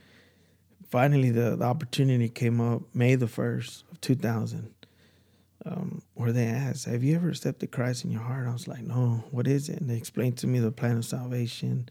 [0.88, 4.74] finally the, the opportunity came up May the first of two thousand,
[5.64, 8.82] um, where they asked, "Have you ever accepted Christ in your heart?" I was like,
[8.82, 11.88] "No, what is it?" And they explained to me the plan of salvation,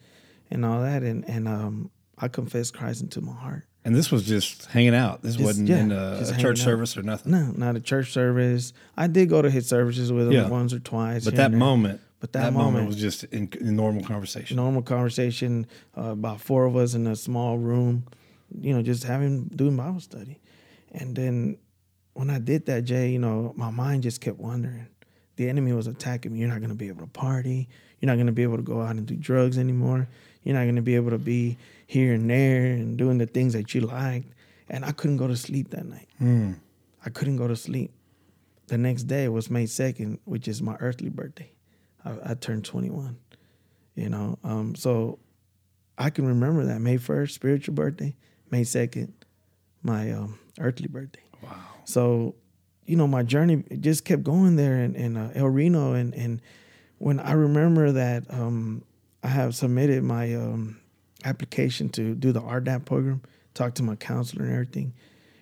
[0.52, 3.64] and all that, and and um, I confessed Christ into my heart.
[3.88, 5.22] And this was just hanging out.
[5.22, 6.66] This Just- wasn't yeah, in a, a church out.
[6.66, 7.32] service or nothing.
[7.32, 8.74] No, not a church service.
[8.98, 10.50] I did go to his services with him Yeah.
[10.50, 11.24] once or twice.
[11.24, 14.58] But that moment, But that moment- was just in, in normal conversation.
[14.58, 18.04] normal conversation, uh, about four of us in a small room,
[18.60, 20.42] you know, just having doing Bible study.
[20.92, 21.58] And then
[22.14, 24.88] when I did that, Jay, you know, my mind just kept wandering.
[25.38, 26.40] The enemy was attacking me.
[26.40, 27.70] You're not going to be able to party.
[28.02, 30.10] You're not going to be able to go out and do drugs anymore.
[30.48, 31.58] You're not going to be able to be
[31.88, 34.32] here and there and doing the things that you liked.
[34.70, 36.08] And I couldn't go to sleep that night.
[37.06, 37.92] I couldn't go to sleep.
[38.68, 41.52] The next day was May 2nd, which is my earthly birthday.
[42.06, 43.18] I, I turned 21
[43.96, 45.18] you know um so
[45.98, 48.16] i can remember that may 1st spiritual birthday
[48.52, 49.12] may 2nd
[49.82, 51.50] my um earthly birthday Wow.
[51.84, 52.36] so
[52.86, 56.42] you know my journey just kept going there in, in uh, el reno and and
[57.00, 58.84] when i remember that um
[59.28, 60.80] i have submitted my um
[61.26, 63.22] application to do the rdap program
[63.58, 64.94] Talked to my counselor and everything.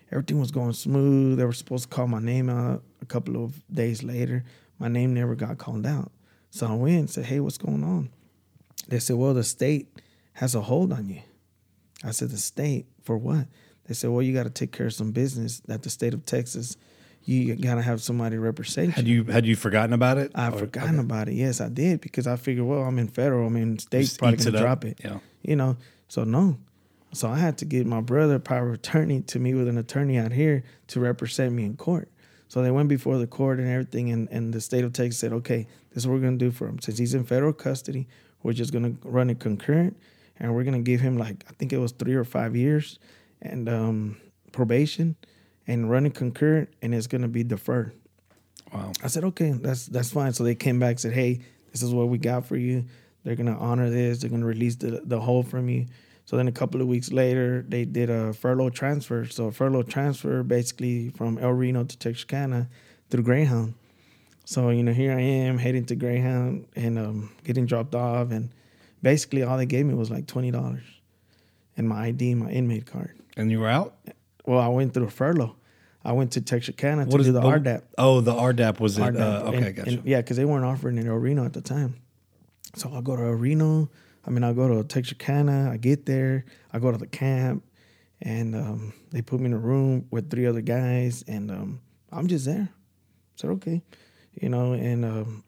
[0.09, 1.37] Everything was going smooth.
[1.37, 4.45] They were supposed to call my name out a couple of days later.
[4.79, 6.13] My name never got called out.
[6.49, 8.09] So i went and said hey what's going on?
[8.87, 9.89] They said, well, the state
[10.35, 11.23] has a hold on you.
[12.05, 12.85] I said, the state?
[13.03, 13.47] For what?
[13.85, 16.25] They said, well, you got to take care of some business that the state of
[16.25, 16.77] Texas,
[17.25, 18.93] you got to have somebody represent you.
[18.93, 19.23] Had you.
[19.25, 20.31] had you forgotten about it?
[20.35, 21.33] I've Or- forgotten about it.
[21.33, 23.45] Yes, I did because I figured, well, I'm in federal.
[23.47, 24.61] I mean, state's probably gonna up.
[24.63, 24.99] drop it.
[25.03, 25.19] Yeah.
[25.41, 26.57] You know, so no.
[27.13, 30.17] So I had to get my brother power of attorney to meet with an attorney
[30.17, 32.09] out here to represent me in court.
[32.47, 35.33] So they went before the court and everything, and, and the state of Texas said,
[35.33, 36.79] okay, this is what we're to do for him.
[36.79, 38.07] Since he's in federal custody,
[38.43, 39.97] we're just to run it concurrent,
[40.37, 42.99] and we're to give him, like, I think it was three or five years
[43.41, 44.17] and um,
[44.51, 45.15] probation
[45.67, 47.93] and run it concurrent, and it's going to be deferred.
[48.73, 48.91] Wow.
[49.03, 50.33] I said, okay, that's that's fine.
[50.33, 52.85] So they came back and said, hey, this is what we got for you.
[53.25, 54.19] They're gonna honor this.
[54.19, 55.87] They're gonna release the the hold from you.
[56.25, 59.25] So then a couple of weeks later, they did a furlough transfer.
[59.25, 62.69] So a furlough transfer basically from El Reno to Texarkana
[63.09, 63.73] through Greyhound.
[64.45, 68.51] So you know, here I am heading to Greyhound and um, getting dropped off, and
[69.01, 70.83] basically all they gave me was like twenty dollars
[71.75, 73.17] and my ID, my inmate card.
[73.35, 73.95] And you were out.
[74.45, 75.55] Well, I went through a furlough.
[76.03, 77.81] I went to Texarkana to What is do the oh, RDAP.
[77.97, 79.01] Oh, the RDAP was it?
[79.01, 79.19] RDAP.
[79.19, 79.89] Uh, okay, And- gotcha.
[79.89, 81.95] and- yeah, because they weren't offering in El Reno at the time.
[82.75, 83.89] So I'll go to El Reno.
[84.25, 85.71] I mean, I'll go to Texarkana.
[85.71, 86.45] I get there.
[86.71, 87.63] I go to the camp,
[88.21, 91.81] and um, they put me in a room with three other guys, and um,
[92.11, 92.69] I'm just there.
[92.71, 93.81] I said okay,
[94.39, 94.73] you know.
[94.73, 95.43] And um,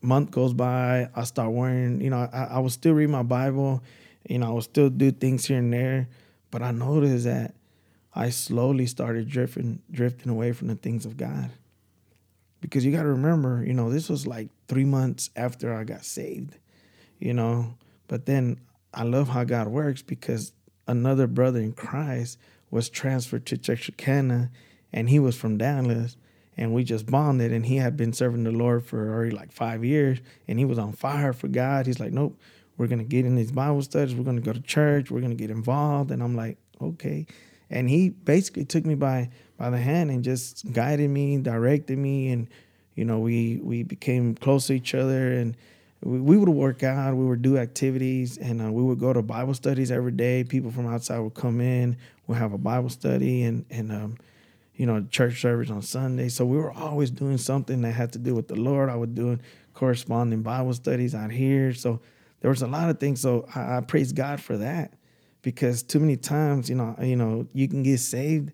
[0.00, 1.08] month goes by.
[1.14, 2.00] I start wearing.
[2.00, 3.82] You know, I, I would still read my Bible.
[4.28, 6.08] You know, I would still do things here and there,
[6.50, 7.54] but I noticed that
[8.14, 11.50] I slowly started drifting, drifting away from the things of God
[12.62, 16.04] because you got to remember, you know, this was like three months after I got
[16.04, 16.56] saved,
[17.18, 17.74] you know.
[18.08, 18.60] But then
[18.94, 20.52] I love how God works because
[20.86, 22.38] another brother in Christ
[22.70, 24.50] was transferred to Texarkana,
[24.92, 26.16] and he was from Dallas,
[26.56, 27.52] and we just bonded.
[27.52, 30.78] And he had been serving the Lord for already like five years, and he was
[30.78, 31.86] on fire for God.
[31.86, 32.38] He's like, nope,
[32.76, 34.14] we're gonna get in these Bible studies.
[34.14, 35.10] We're gonna go to church.
[35.10, 36.12] We're gonna get involved.
[36.12, 37.26] And I'm like, okay.
[37.72, 42.30] And he basically took me by by the hand and just guided me, directed me,
[42.30, 42.48] and
[42.94, 45.56] you know, we we became close to each other, and
[46.02, 49.22] we, we would work out, we would do activities, and uh, we would go to
[49.22, 50.44] Bible studies every day.
[50.44, 54.18] People from outside would come in, we'll have a Bible study, and and um,
[54.74, 56.28] you know, church service on Sunday.
[56.28, 58.90] So we were always doing something that had to do with the Lord.
[58.90, 59.40] I was doing
[59.72, 62.00] corresponding Bible studies out here, so
[62.40, 63.20] there was a lot of things.
[63.20, 64.92] So I, I praise God for that
[65.42, 68.52] because too many times, you know, you know, you can get saved,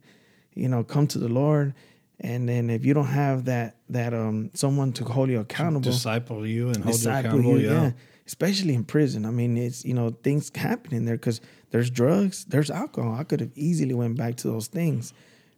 [0.54, 1.74] you know, come to the Lord,
[2.20, 6.46] and then if you don't have that that um someone to hold you accountable, Disciple
[6.46, 7.60] you and hold you accountable.
[7.60, 7.90] you, yeah.
[8.26, 9.24] especially in prison.
[9.24, 13.14] I mean, it's you know things happen in there because there's drugs, there's alcohol.
[13.14, 15.12] I could have easily went back to those things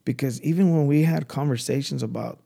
[0.04, 2.40] because even when we had conversations about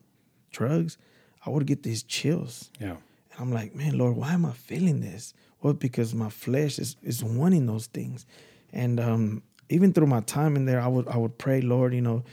[0.50, 0.98] drugs,
[1.44, 2.70] I would get these chills.
[2.80, 2.96] Yeah.
[3.32, 5.34] And I'm like, man, Lord, why am I feeling this?
[5.60, 8.26] Well, because my flesh is is wanting those things.
[8.74, 12.02] And um, even through my time in there, I would I would pray, Lord, you
[12.02, 12.24] know,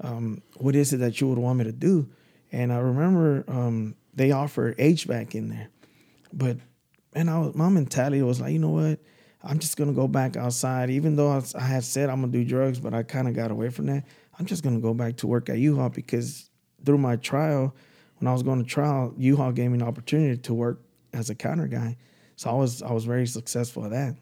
[0.00, 2.08] um, what is it that you would want me to do?
[2.52, 5.68] And I remember um, they offer HVAC in there,
[6.32, 6.58] but
[7.14, 9.00] and I was, my mentality was like, you know what?
[9.42, 12.44] I'm just gonna go back outside, even though I, I had said I'm gonna do
[12.44, 14.04] drugs, but I kind of got away from that.
[14.38, 16.50] I'm just gonna go back to work at U-Haul because
[16.84, 17.74] through my trial,
[18.18, 20.80] when I was going to trial, U-Haul gave me an opportunity to work
[21.12, 21.96] as a counter guy.
[22.36, 24.16] So I was I was very successful at that.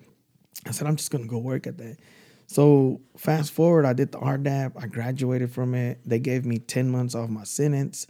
[0.65, 1.99] I said I'm just gonna go work at that.
[2.47, 4.73] So fast forward, I did the RDAP.
[4.81, 5.99] I graduated from it.
[6.07, 8.07] They gave me 10 months off my sentence.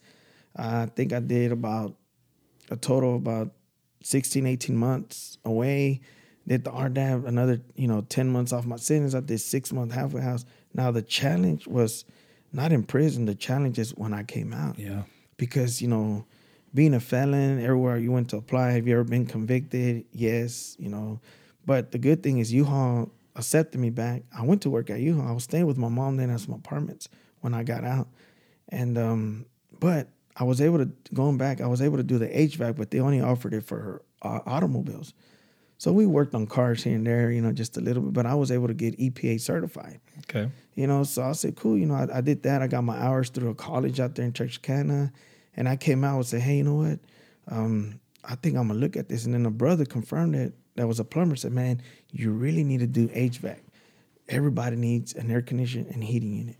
[0.55, 1.97] I think I did about
[2.71, 3.53] a total of about
[4.03, 6.01] 16, 18 months away.
[6.47, 9.15] Did the RDAP, another, you know, 10 months off my sentence.
[9.15, 10.45] I did six month halfway house.
[10.75, 12.05] Now the challenge was
[12.53, 13.25] not in prison.
[13.25, 14.79] The challenge is when I came out.
[14.79, 15.03] Yeah.
[15.39, 16.25] Because, you know,
[16.73, 20.05] being a felon, everywhere you went to apply, have you ever been convicted?
[20.13, 21.21] Yes, you know.
[21.67, 24.23] But the good thing is U-Haul accepted me back.
[24.37, 25.29] I went to work at U-Haul.
[25.29, 27.09] I was staying with my mom then at some apartments
[27.41, 28.09] when I got out.
[28.69, 29.47] And um,
[29.79, 32.91] but I was able to going back, I was able to do the HVAC, but
[32.91, 35.15] they only offered it for uh, automobiles.
[35.79, 38.27] So we worked on cars here and there, you know, just a little bit, but
[38.27, 40.01] I was able to get EPA certified.
[40.21, 40.51] Okay.
[40.75, 42.63] You know, so I said, cool, you know, I, I did that.
[42.63, 45.13] I got my hours through a college out there in Texarkana.
[45.55, 46.99] And I came out and said, hey, you know what?
[47.49, 49.27] Um, I think I'm gonna look at this.
[49.27, 50.55] And then a brother confirmed it.
[50.77, 51.37] That was a plumber.
[51.37, 53.59] Said, man, you really need to do HVAC.
[54.29, 56.57] Everybody needs an air conditioning and heating unit.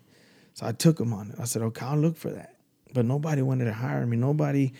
[0.55, 1.37] So I took him on it.
[1.41, 2.57] I said, okay, I'll look for that.
[2.95, 4.17] But nobody wanted to hire me.
[4.17, 4.73] Nobody,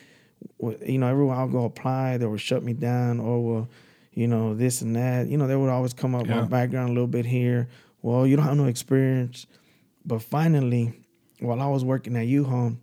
[0.61, 3.69] you know, everywhere I'll go apply, they would shut me down or, well,
[4.13, 5.27] you know, this and that.
[5.29, 6.41] You know, they would always come up Yeah.
[6.43, 7.69] my background a little bit here.
[8.01, 9.47] Well, you don't have no experience.
[10.07, 10.95] But finally,
[11.41, 12.77] while I was working at U-Haul,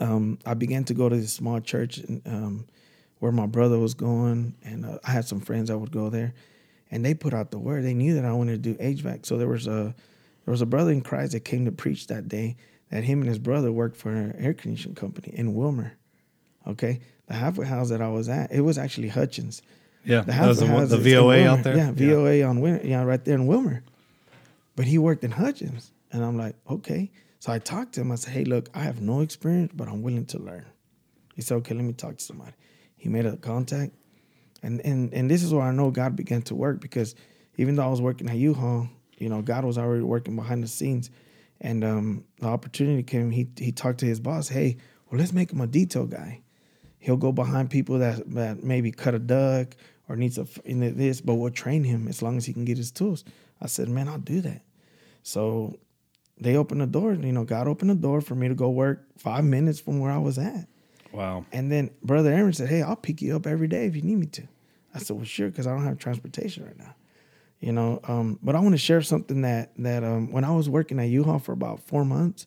[0.00, 2.66] um, I began to go to this small church in, um,
[3.26, 6.32] where my brother was going, and uh, I had some friends that would go there,
[6.92, 7.82] and they put out the word.
[7.82, 9.96] They knew that I wanted to do HVAC, so there was a
[10.44, 12.56] there was a brother in Christ that came to preach that day.
[12.92, 15.94] That him and his brother worked for an air conditioning company in Wilmer.
[16.68, 19.60] Okay, the halfway house that I was at, it was actually Hutchins.
[20.04, 20.20] Yeah.
[20.20, 21.76] The That was the, house the VOA out there.
[21.76, 23.82] Yeah, VOA on Wilmer, yeah, right there in Wilmer.
[24.76, 27.10] But he worked in Hutchins, and I'm like, okay.
[27.40, 28.12] So I talked to him.
[28.12, 30.66] I said, hey, look, I have no experience, but I'm willing to learn.
[31.34, 32.52] He said, okay, let me talk to somebody.
[32.96, 33.92] He made a contact,
[34.62, 37.14] and and and this is where I know God began to work because
[37.56, 40.68] even though I was working at U-Haul, you know, God was already working behind the
[40.68, 41.10] scenes,
[41.60, 43.30] and um, the opportunity came.
[43.30, 44.48] He he talked to his boss.
[44.48, 44.76] Hey,
[45.10, 46.42] well, let's make him a detail guy.
[46.98, 49.76] He'll go behind people that that maybe cut a duct
[50.08, 52.90] or needs a this, but we'll train him as long as he can get his
[52.90, 53.24] tools.
[53.60, 54.62] I said, man, I'll do that.
[55.22, 55.78] So
[56.38, 57.14] they opened the door.
[57.14, 60.12] You know, God opened the door for me to go work five minutes from where
[60.12, 60.68] I was at.
[61.16, 61.46] Wow.
[61.50, 64.18] And then Brother Aaron said, Hey, I'll pick you up every day if you need
[64.18, 64.42] me to.
[64.94, 66.94] I said, Well, sure, because I don't have transportation right now.
[67.58, 70.68] You know, um, but I want to share something that that um, when I was
[70.68, 72.46] working at U-Haul for about four months,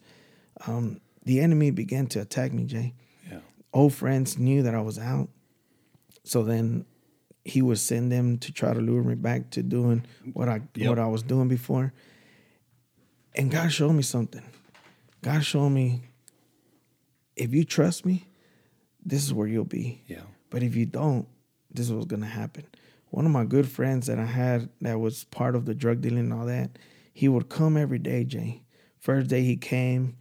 [0.67, 2.93] um, the enemy began to attack me, Jay.
[3.29, 3.39] Yeah.
[3.73, 5.29] Old friends knew that I was out.
[6.23, 6.85] So then
[7.43, 10.89] he would send them to try to lure me back to doing what I Yep.
[10.89, 11.91] what I was doing before.
[13.33, 14.43] And God showed me something.
[15.23, 16.03] God showed me
[17.35, 18.27] if you trust me,
[19.05, 20.03] this is where you'll be.
[20.07, 20.21] Yeah.
[20.49, 21.27] But if you don't,
[21.71, 22.65] this is what's gonna happen.
[23.09, 26.19] One of my good friends that I had that was part of the drug dealing
[26.19, 26.77] and all that,
[27.13, 28.61] he would come every day, Jay.
[28.99, 30.15] First day he came,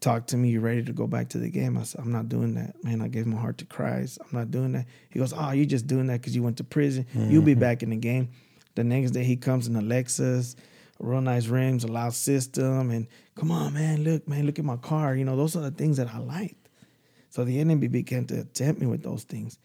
[0.00, 1.78] talked to me, you ready to go back to the game?
[1.78, 2.82] I said, I'm not doing that.
[2.84, 4.18] Man, I gave my heart to Christ.
[4.20, 4.86] I'm not doing that.
[5.10, 7.06] He goes, ah, Oh, you're just doing that because you went to prison.
[7.14, 7.60] You'll be mm-hmm.
[7.60, 8.30] back in the game.
[8.74, 10.54] The next day he comes in a Lexus,
[11.00, 14.76] real nice rims, a loud system, and come on, man, look, man, look at my
[14.76, 15.16] car.
[15.16, 16.67] You know, those are the things that I liked.
[17.38, 19.60] So the enemy began to tempt me with those things.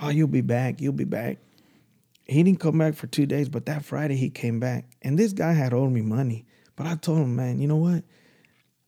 [0.00, 0.80] Oh, you'll be back.
[0.80, 1.38] You'll be back.
[2.26, 4.84] He didn't come back for two days, but that Friday he came back.
[5.02, 6.46] And this guy had owed me money.
[6.76, 8.04] But I told him, man, you know what?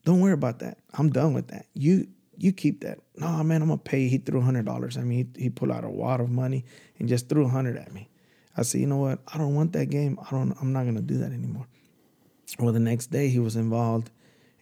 [0.04, 0.78] Don't worry about that.
[0.94, 1.66] I'm done with that.
[1.74, 3.00] You you keep that.
[3.16, 4.02] No, man, I'm gonna pay.
[4.02, 6.64] you." He threw hundred dollars I mean, He, he pulled out a wad of money
[7.00, 8.08] and just threw a hundred at me.
[8.56, 9.18] I said, you know what?
[9.26, 10.20] I don't want that game.
[10.24, 10.56] I don't.
[10.60, 11.66] I'm not gonna do that anymore.
[12.60, 14.12] Well, the next day he was involved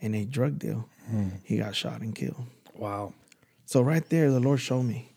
[0.01, 0.89] in a drug deal.
[1.11, 1.29] Hmm.
[1.45, 2.47] He got shot and killed.
[2.75, 3.12] Wow.
[3.69, 5.12] So right there, the Lord showed me,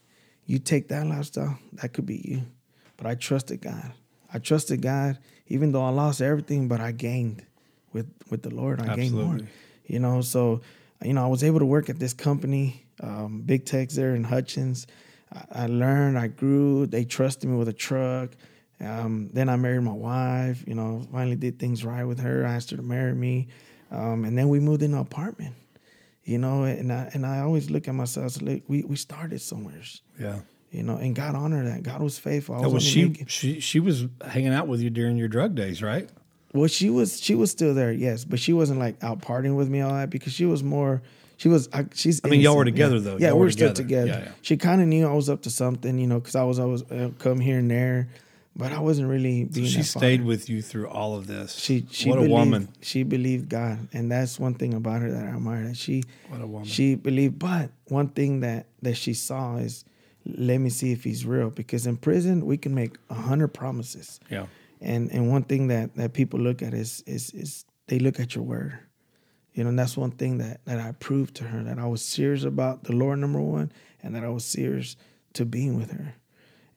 [0.45, 2.41] you take that lifestyle, that could be you.
[2.97, 3.93] But I trusted God.
[4.34, 7.45] I trusted God, even though I lost everything, but I gained
[7.93, 8.82] with with the Lord.
[8.82, 9.39] I gained more.
[9.86, 10.60] You know, so
[11.02, 14.26] you know, I was able to work at this company, um, Big Techs there in
[14.26, 14.86] Hutchins.
[15.34, 16.88] I, I learned, I grew.
[16.88, 18.32] They trusted me with a truck.
[18.82, 20.66] Um, then I married my wife.
[20.68, 22.45] You know, finally did things right with her.
[22.45, 23.47] I asked her to marry me,
[23.91, 25.56] um, and then we moved in an apartment
[26.32, 28.95] you know and i and i always look at myself I say, look we, we
[28.95, 29.82] started somewhere
[30.19, 30.39] Yeah.
[30.77, 31.84] You know, and God honored that.
[31.84, 32.55] God was faithful.
[32.55, 35.53] I was only she, making- she she was hanging out with you during your drug
[35.53, 36.07] days, right?
[36.53, 39.67] Well, she was she was still there, yes, but she wasn't like out partying with
[39.67, 41.01] me all that because she was more.
[41.36, 41.67] She was.
[41.73, 42.21] I, she's.
[42.23, 43.01] I mean, y'all were together, yeah.
[43.07, 43.17] though.
[43.17, 44.05] Yeah, Y'all we were were still together.
[44.07, 44.23] together.
[44.27, 44.36] Yeah, yeah.
[44.43, 46.84] She kind of knew I was up to something, you know, because I was always
[46.89, 48.07] uh, come here and there,
[48.56, 49.66] but I wasn't really being.
[49.68, 51.56] She that stayed with you through all of this.
[51.56, 52.70] She she what a woman.
[52.82, 55.68] She believed God, and that's one thing about her that I admire.
[55.68, 56.68] That she What a woman.
[56.68, 57.39] she believed.
[57.39, 59.86] But one thing that that she saw is,
[60.26, 61.49] let me see if he's real.
[61.49, 64.47] Because in prison we can make a hundred promises, Yeah.
[64.82, 68.36] and and one thing that that people look at is is is they look at
[68.36, 68.78] your word.
[69.54, 72.04] You know, and that's one thing that that I proved to her that I was
[72.04, 73.72] serious about the Lord number one,
[74.04, 74.95] and that I was serious
[75.34, 76.16] to being with her.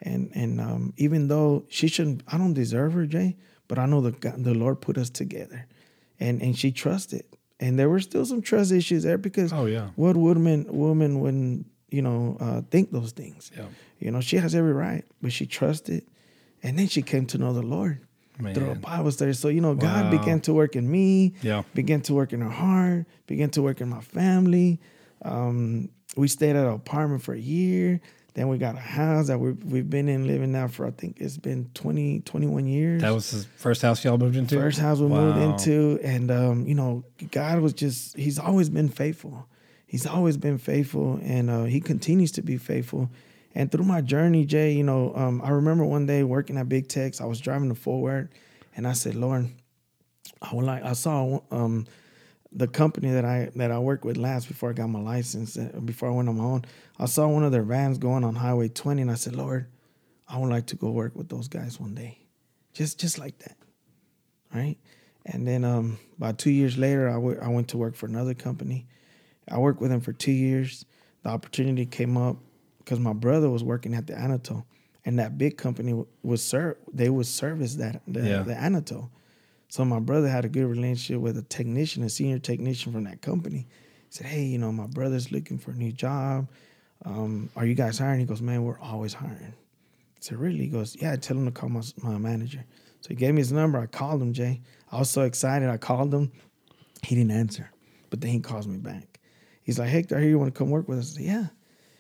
[0.03, 3.37] And and um, even though she shouldn't, I don't deserve her, Jay,
[3.69, 5.67] but I know the God, the Lord put us together,
[6.21, 7.25] and and she trusted.
[7.61, 9.91] And there were still some trust issues there because Oh, yeah.
[9.97, 13.51] what woman woman wouldn't you know uh, think those things?
[13.57, 13.67] Yeah.
[14.01, 16.05] You know, she has every right, but she trusted,
[16.63, 18.01] and then she came to know the Lord
[18.37, 18.81] through a Man.
[18.81, 19.33] Bible study.
[19.33, 21.35] So you know, God began to work in me.
[21.41, 21.63] Yeah.
[21.73, 23.07] Began to work in her heart.
[23.27, 24.81] Began to work in my family.
[25.23, 28.01] Um, we stayed at an apartment for a year.
[28.35, 31.19] Then we got a house that we've, we've been in living now for I think
[31.21, 33.03] it's been 20, 21 years.
[33.03, 34.57] That was the first house y'all moved into.
[34.57, 38.89] First house we moved into, and um, you know, God was just, He's always been
[38.89, 39.47] faithful.
[39.87, 43.09] He's always been faithful, and uh, He continues to be faithful.
[43.55, 46.89] And through my journey, Jay, you know, um, I remember one day working at Big
[46.89, 48.29] Tex, I was driving to Fort Worth,
[48.75, 49.49] and I said, Lord,
[50.43, 51.87] I would like, I saw um,
[52.55, 55.81] the company that I that I worked with last before I got my license, uh,
[55.85, 56.65] before I went on my own.
[56.99, 59.67] I saw one of their vans going on Highway 20, and I said, Lord,
[60.29, 62.19] I would like to go work with those guys one day,
[62.73, 63.57] just just like that
[64.55, 64.77] right?
[65.27, 68.35] And then um, about two years later, I w- I went to work for another
[68.35, 68.87] company.
[69.51, 70.85] I worked with them for two years.
[71.25, 72.37] The opportunity came up
[72.79, 74.65] because my brother was working at the Anatole,
[75.05, 76.77] and that big company w- was serve.
[76.93, 78.43] They would service that the, Yeah.
[78.43, 79.11] the Anatole.
[79.75, 83.23] So my brother had a good relationship with a technician, a senior technician from that
[83.23, 83.67] company.
[84.09, 86.47] He said, "Hey, you know, my brother's looking for a new job.
[87.05, 90.61] Um, are you guys hiring?" He goes, "Man, we're always hiring." I said, really?
[90.61, 92.65] He goes, yeah, tell him to call my, my manager.
[93.01, 93.81] So he gave me his number.
[93.81, 94.61] I called him, Jay.
[94.93, 95.69] I was so excited.
[95.69, 96.31] I called him.
[97.03, 97.69] He didn't answer.
[98.11, 99.19] But then he calls me back.
[99.65, 101.15] He's like, Hector, I hear you want to come work with us.
[101.15, 101.47] I said, yeah.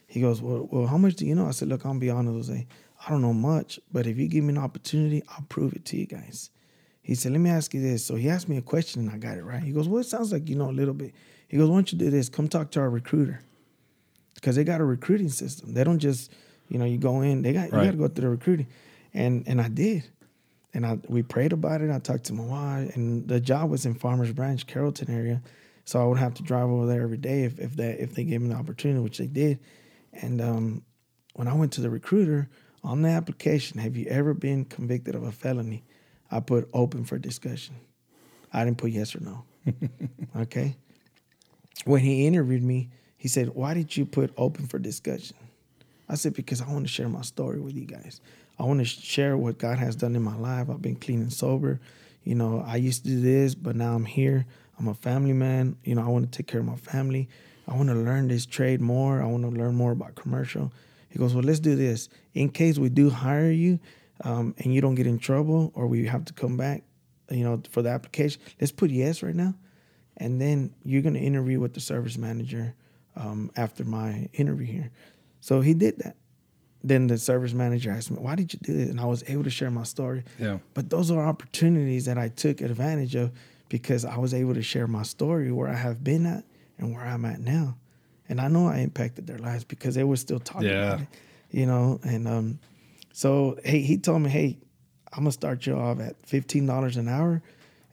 [0.06, 1.48] He goes, well, well, how much do you know?
[1.48, 2.68] I said, look, I'll be honest, Jose.
[3.04, 5.96] I don't know much, but if you give me an opportunity, I'll prove it to
[5.96, 6.50] you guys.
[7.04, 8.04] He said, let me ask you this.
[8.04, 9.62] So he asked me a question and I got it right.
[9.62, 11.12] He goes, well, it sounds like you know a little bit.
[11.48, 12.30] He goes, why don't you do this?
[12.30, 13.42] Come talk to our recruiter
[14.34, 15.74] because they got a recruiting system.
[15.74, 16.32] They don't just,
[16.68, 17.42] you know, you go in.
[17.42, 18.66] They got you got to go through the recruiting,
[19.12, 20.04] and and I did,
[20.72, 21.90] and I we prayed about it.
[21.90, 25.42] I talked to my wife, and the job was in Farmers Branch, Carrollton area,
[25.84, 28.24] so I would have to drive over there every day if if that if they
[28.24, 29.60] gave me the opportunity, which they did.
[30.12, 30.82] And um,
[31.34, 32.48] when I went to the recruiter
[32.82, 35.84] on the application, have you ever been convicted of a felony?
[36.30, 37.76] I put open for discussion.
[38.52, 39.44] I didn't put yes or no.
[40.42, 40.76] okay
[41.84, 45.36] when he interviewed me, he said, Why did you put open for discussion?
[46.08, 48.20] I said, Because I want to share my story with you guys.
[48.58, 50.70] I want to share what God has done in my life.
[50.70, 51.80] I've been clean and sober.
[52.22, 54.46] You know, I used to do this, but now I'm here.
[54.78, 55.76] I'm a family man.
[55.84, 57.28] You know, I want to take care of my family.
[57.66, 59.22] I want to learn this trade more.
[59.22, 60.72] I want to learn more about commercial.
[61.10, 62.08] He goes, Well, let's do this.
[62.34, 63.78] In case we do hire you
[64.24, 66.82] um, and you don't get in trouble or we have to come back,
[67.30, 69.54] you know, for the application, let's put yes right now
[70.16, 72.74] and then you're going to interview with the service manager
[73.16, 74.90] um, after my interview here.
[75.40, 76.16] So he did that.
[76.82, 79.42] Then the service manager asked me, "Why did you do it?" And I was able
[79.44, 80.22] to share my story.
[80.38, 80.58] Yeah.
[80.74, 83.32] But those are opportunities that I took advantage of
[83.70, 86.44] because I was able to share my story where I have been at
[86.78, 87.76] and where I'm at now.
[88.28, 90.86] And I know I impacted their lives because they were still talking Yeah.
[90.92, 91.08] about it,
[91.50, 92.00] you know.
[92.04, 92.58] And um,
[93.14, 94.58] so hey, he told me, "Hey,
[95.12, 97.40] I'm gonna start you off at fifteen dollars an hour."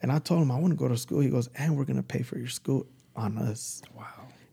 [0.02, 1.20] And I told him I want to go to school.
[1.20, 3.84] He goes, and we're gonna pay for your school on us.
[3.96, 4.06] Wow.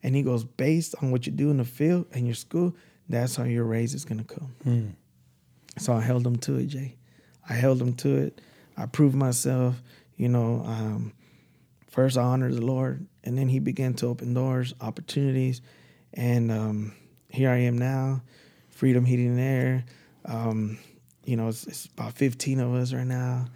[0.02, 2.76] And he goes, based on what you do in the field and your school,
[3.08, 4.52] that's how your raise is gonna come.
[5.78, 6.96] So I held him to it, Jay.
[7.48, 8.40] I held him to it.
[8.76, 9.82] I proved myself.
[10.16, 11.12] You know, um,
[11.88, 15.62] first I honored the Lord, and then He began to open doors, opportunities,
[16.12, 16.94] and um,
[17.28, 18.22] here I am now,
[18.68, 19.84] Freedom Heating and Air.
[20.24, 20.78] Um,
[21.24, 23.46] you know, it's, it's about 15 of us right now.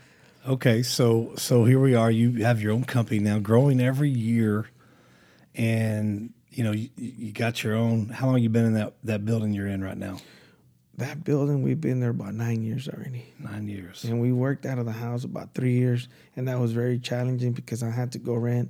[0.46, 2.10] Okay, so so here we are.
[2.10, 4.66] You have your own company now, growing every year,
[5.54, 8.08] and you know you, you got your own.
[8.08, 10.18] How long you been in that that building you're in right now?
[10.98, 13.32] That building, we've been there about nine years already.
[13.38, 14.02] Nine years.
[14.02, 17.52] And we worked out of the house about three years, and that was very challenging
[17.52, 18.68] because I had to go rent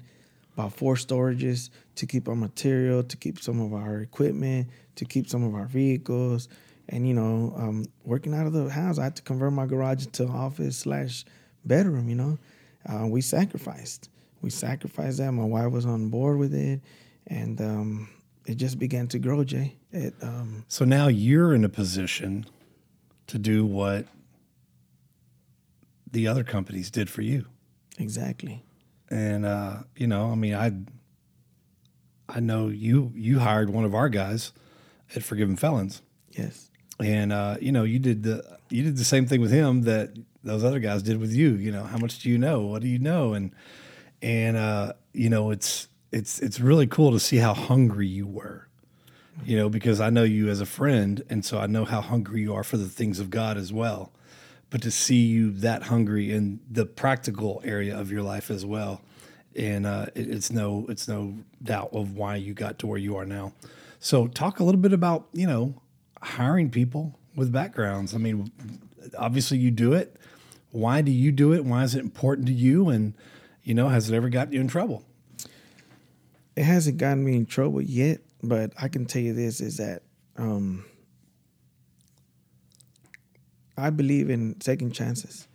[0.55, 5.27] about four storages to keep our material, to keep some of our equipment, to keep
[5.27, 6.49] some of our vehicles.
[6.89, 10.05] And you know, um, working out of the house, I had to convert my garage
[10.07, 11.25] into office slash
[11.65, 12.09] bedroom.
[12.09, 12.39] You know,
[12.87, 14.09] uh, we sacrificed.
[14.43, 15.33] We sacrificed that.
[15.33, 16.81] My wife was on board with it,
[17.29, 18.09] and um,
[18.47, 19.45] it just began to grow.
[19.45, 22.47] Jay, it um, So now you're in a position
[23.29, 24.07] to do what
[26.11, 27.47] the other companies did for you.
[27.99, 28.65] exactly.
[29.11, 30.73] And uh, you know, I mean, I
[32.29, 34.53] I know you you hired one of our guys
[35.15, 36.71] at Forgiven Felons, Yes,
[37.03, 40.17] and uh, you know, you did the you did the same thing with him that
[40.45, 41.51] those other guys did with you.
[41.55, 42.63] You know, how much do you know?
[42.63, 43.35] What do you know?
[43.35, 43.53] And
[44.21, 48.69] and uh, you know, it's it's it's really cool to see how hungry you were.
[49.45, 52.43] You know, because I know you as a friend, and so I know how hungry
[52.43, 54.13] you are for the things of God as well.
[54.71, 59.01] But to see you that hungry in the practical area of your life as well,
[59.57, 63.17] and uh, it, it's no it's no doubt of why you got to where you
[63.17, 63.53] are now.
[64.01, 65.75] So, talk a little bit about you know
[66.23, 68.15] hiring people with backgrounds.
[68.15, 68.51] I mean,
[69.19, 70.17] obviously you do it.
[70.71, 71.65] Why do you do it?
[71.65, 72.89] Why is it important to you?
[72.89, 73.15] And
[73.63, 75.05] you know, has it ever gotten you in trouble?
[76.55, 80.03] it hasn't gotten me in trouble yet, but I can tell you this is that
[80.37, 80.85] um,
[83.77, 85.49] I believe in second chances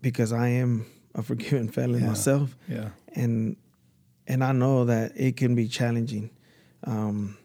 [0.00, 2.06] because I am a forgiven felon Yeah.
[2.08, 2.90] myself, Yeah.
[3.14, 3.56] and
[4.26, 6.30] and I know that it can be challenging
[6.84, 7.38] um,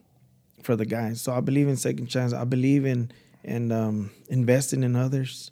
[0.63, 1.21] for the guys.
[1.21, 2.33] So I believe in second chance.
[2.33, 3.11] I believe in
[3.43, 5.51] in um, investing in others,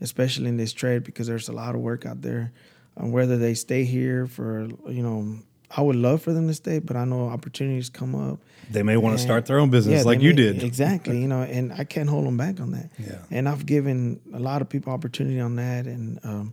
[0.00, 2.52] especially in this trade because there's a lot of work out there.
[2.96, 5.38] Um, whether they stay here for you know,
[5.74, 8.40] I would love for them to stay, but I know opportunities come up.
[8.70, 10.62] They may want to start their own business Yeah, like they you did.
[10.62, 12.90] Exactly, you know, and I can't hold them back on that.
[12.98, 13.18] Yeah.
[13.30, 15.86] And I've given a lot of people opportunity on that.
[15.86, 16.52] And um,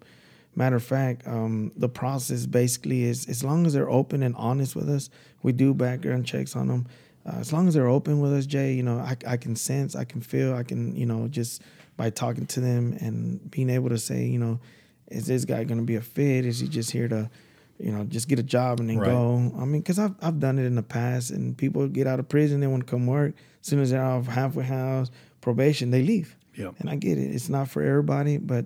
[0.55, 4.75] matter of fact, um, the process basically is as long as they're open and honest
[4.75, 5.09] with us,
[5.43, 6.87] we do background checks on them.
[7.25, 9.95] Uh, as long as they're open with us, Jay, you know, I, I can sense,
[9.95, 11.61] I can feel, I can, you know, just
[11.97, 14.59] by talking to them and being able to say, you know,
[15.07, 16.45] is this guy going to be a fit?
[16.45, 17.29] Is he just here to,
[17.77, 19.07] you know, just get a job and then Right.
[19.09, 19.35] go?
[19.59, 22.29] I mean, because I've, I've done it in the past and people get out of
[22.29, 23.33] prison, they want to come work.
[23.61, 25.11] As soon as they're off halfway house,
[25.41, 26.37] probation, they leave.
[26.55, 26.75] Yep.
[26.79, 27.31] And I get it.
[27.31, 28.65] It's not for everybody, but,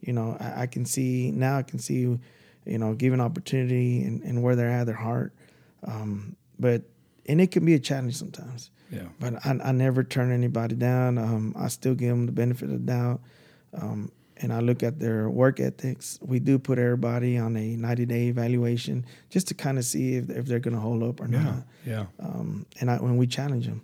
[0.00, 4.22] you know, I, I can see, now I can see, you know, giving opportunity and,
[4.22, 5.32] and where they're at, their heart.
[5.84, 6.82] Um, but,
[7.28, 8.70] and it can be a challenge sometimes.
[8.90, 9.08] Yeah.
[9.18, 11.18] But I, I never turn anybody down.
[11.18, 13.20] Um, I still give them the benefit of the doubt.
[13.74, 16.18] Um, and I look at their work ethics.
[16.22, 20.28] We do put everybody on a 90 day evaluation just to kind of see if,
[20.30, 21.42] if they're going to hold up or Yeah.
[21.42, 21.62] not.
[21.84, 22.06] Yeah.
[22.20, 23.82] Um, and I, when we challenge them,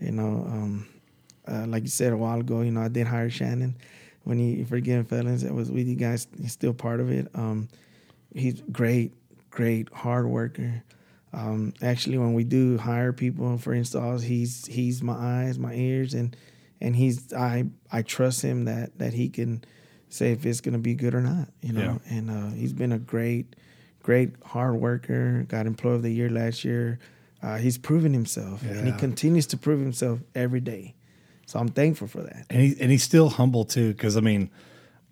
[0.00, 0.88] you know, um,
[1.46, 3.76] uh, like you said a while ago, you know, I did hire Shannon
[4.24, 5.44] when he forgiven felons.
[5.44, 6.26] It was with you guys.
[6.40, 7.28] He's still part of it.
[7.34, 7.68] Um,
[8.34, 9.12] he's great,
[9.50, 10.82] great hard worker.
[11.32, 16.14] Um, actually, when we do hire people for installs, he's he's my eyes, my ears,
[16.14, 16.36] and
[16.80, 19.62] and he's I I trust him that that he can
[20.08, 22.00] say if it's gonna be good or not, you know.
[22.08, 23.54] And uh, he's been a great,
[24.02, 25.44] great hard worker.
[25.48, 26.98] Got Employee of the Year last year.
[27.42, 30.94] Uh, he's proven himself, and he continues to prove himself every day.
[31.46, 32.46] So I'm thankful for that.
[32.50, 34.50] And he and he's still humble too, because I mean,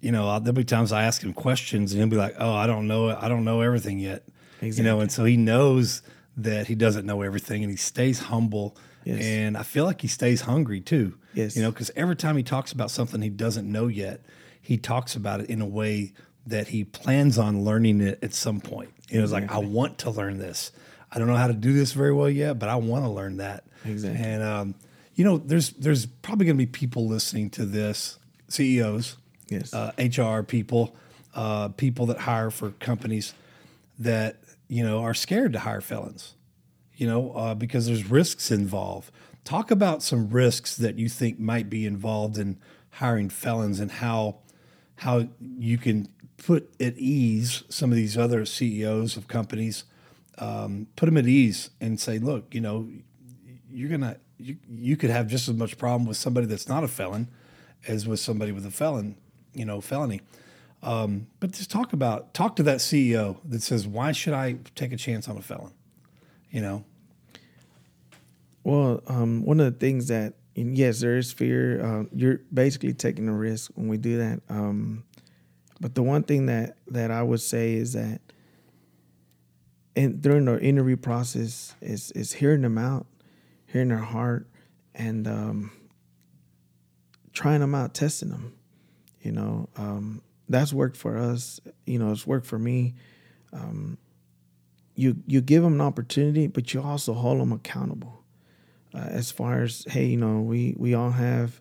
[0.00, 2.66] you know, there'll be times I ask him questions and he'll be like, "Oh, I
[2.66, 4.24] don't know, I don't know everything yet,"
[4.61, 6.02] you know, and so he knows
[6.36, 8.76] that he doesn't know everything, and he stays humble.
[9.04, 9.22] Yes.
[9.24, 11.16] And I feel like he stays hungry too.
[11.34, 11.56] Yes.
[11.56, 14.20] you know, because every time he talks about something he doesn't know yet,
[14.61, 16.12] he talks about it in a way
[16.46, 18.90] that he plans on learning it at some point.
[19.09, 20.72] You know, it's like I want to learn this.
[21.11, 23.38] I don't know how to do this very well yet, but I want to learn
[23.38, 23.64] that.
[23.84, 24.20] Exactly.
[24.22, 24.74] And um,
[25.14, 29.16] you know, there's there's probably going to be people listening to this, CEOs,
[29.48, 29.72] Yes.
[29.72, 30.94] uh, HR people,
[31.34, 33.32] uh, people that hire for companies
[33.98, 34.36] that
[34.68, 36.34] you know are scared to hire felons,
[36.94, 39.10] you know, uh, because there's risks involved.
[39.44, 42.58] Talk about some risks that you think might be involved in
[42.90, 44.36] hiring felons and how
[44.96, 49.84] how you can put at ease some of these other CEOs of companies,
[50.38, 52.88] um, put them at ease and say, look, you know,
[53.70, 56.88] you're gonna you, you could have just as much problem with somebody that's not a
[56.88, 57.28] felon
[57.86, 59.16] as with somebody with a felon,
[59.54, 60.20] you know, felony.
[60.82, 64.92] Um, but just talk about talk to that CEO that says, why should I take
[64.92, 65.72] a chance on a felon?
[66.50, 66.84] You know,
[68.64, 70.34] Well, um, one of the things that
[70.66, 71.80] yes, there is fear.
[71.84, 74.40] Uh, you're basically taking a risk when we do that.
[74.48, 75.04] Um,
[75.80, 78.20] but the one thing that that I would say is that,
[79.94, 83.06] and during the interview process, is is hearing them out,
[83.66, 84.48] hearing their heart,
[84.94, 85.70] and um,
[87.32, 88.54] trying them out, testing them.
[89.20, 91.61] You know, um, that's worked for us.
[91.86, 92.94] You know, it's worked for me.
[93.53, 93.99] Um,
[94.94, 98.24] you you give them an opportunity, but you also hold them accountable
[98.94, 101.61] uh, as far as hey, you know, we we all have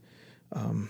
[0.52, 0.90] Um,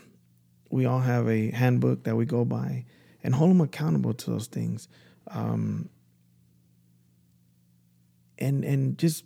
[0.69, 2.85] we all have a handbook that we go by,
[3.23, 4.87] and hold them accountable to those things.
[5.31, 5.89] Um,
[8.39, 9.25] and and just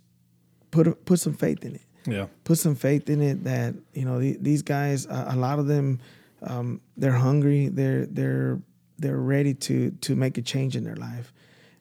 [0.70, 2.26] put put some faith in it Yeah.
[2.44, 5.66] put some faith in it that you know the, these guys a, a lot of
[5.66, 6.00] them
[6.44, 8.60] um, they're hungry they're they're
[8.98, 11.32] they're ready to to make a change in their life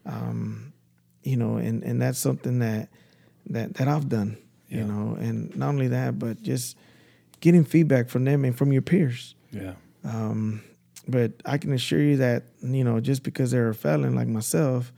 [0.06, 0.74] um,
[1.24, 2.90] you know and and that's something that
[3.50, 4.38] that that I've done
[4.70, 4.78] Yeah.
[4.80, 6.78] you know and not only that but just
[7.40, 9.74] getting feedback from them and from your peers Yeah.
[11.08, 14.92] but I can assure you that you know just because they're a felon like myself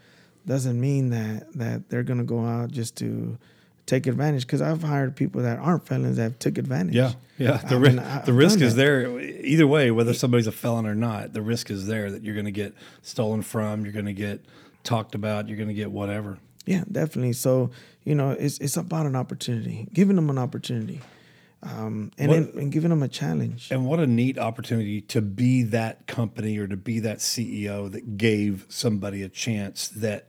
[0.46, 3.38] doesn't mean that that they're gonna go out just to
[3.86, 4.46] take advantage.
[4.46, 6.96] Because I've hired people that aren't felons that took advantage.
[6.96, 7.58] Yeah, yeah.
[7.58, 8.82] The, ri- mean, I- the risk is that.
[8.82, 11.34] there either way, whether somebody's a felon or not.
[11.34, 14.42] The risk is there that you're going to get stolen from, you're going to get
[14.84, 16.38] talked about, you're going to get whatever.
[16.66, 17.34] Yeah, definitely.
[17.34, 17.72] So
[18.06, 21.02] you know, it's it's about an opportunity, giving them an opportunity,
[21.62, 23.70] um, and What- then, and giving them a challenge.
[23.72, 28.18] And what a neat opportunity to be that company or to be that CEO that
[28.18, 30.28] gave somebody a chance that,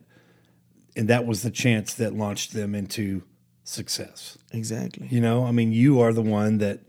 [0.96, 3.22] and that was the chance that launched them into
[3.64, 4.38] success.
[4.52, 5.08] Exactly.
[5.10, 6.80] You know, I mean, you are the one that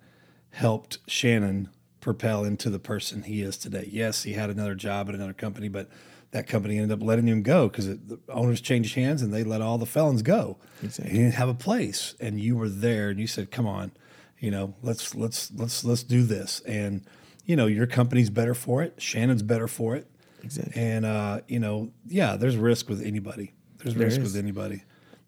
[0.51, 1.69] helped Shannon
[1.99, 3.89] propel into the person he is today.
[3.91, 5.89] Yes, he had another job at another company, but
[6.31, 9.61] that company ended up letting him go because the owners changed hands and they let
[9.61, 10.57] all the felons go.
[10.83, 11.11] Exactly.
[11.11, 13.91] He didn't have a place, and you were there, and you said, "Come on,
[14.39, 17.05] you know, let's let's let's let's do this." And
[17.45, 19.01] you know, your company's better for it.
[19.01, 20.07] Shannon's better for it.
[20.43, 20.79] Exactly.
[20.81, 23.53] And uh, you know, yeah, there's risk with anybody.
[23.77, 24.33] There's There risk is.
[24.33, 24.83] with anybody.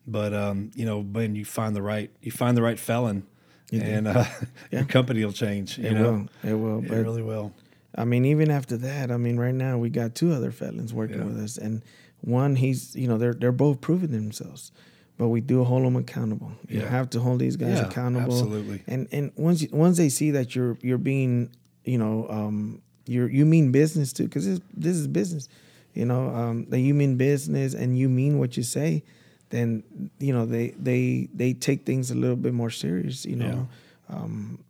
[0.07, 3.23] But um, you know, when you find the right, you find the right felon,
[3.71, 4.23] and uh,
[4.71, 4.79] Yeah.
[4.79, 5.77] your company will change.
[5.77, 6.51] You It know, will.
[6.51, 6.79] It will.
[6.85, 7.53] it really will.
[7.95, 11.17] I mean, even after that, I mean, right now we got two other felons working
[11.19, 11.25] Yeah.
[11.25, 11.81] with us, and
[12.21, 14.71] one he's you know they're they're both proving themselves,
[15.17, 16.51] but we do hold them accountable.
[16.69, 16.89] You Yeah.
[16.89, 18.33] have to hold these guys Yeah, accountable.
[18.33, 18.83] absolutely.
[18.87, 21.49] And and once you, once they see that you're you're being
[21.83, 25.49] you know um you're you mean business too because this this is business,
[25.93, 29.03] you know um that you mean business and you mean what you say,
[29.49, 29.83] then
[30.19, 33.25] you know they they they take things a little bit more serious.
[33.25, 33.67] You know.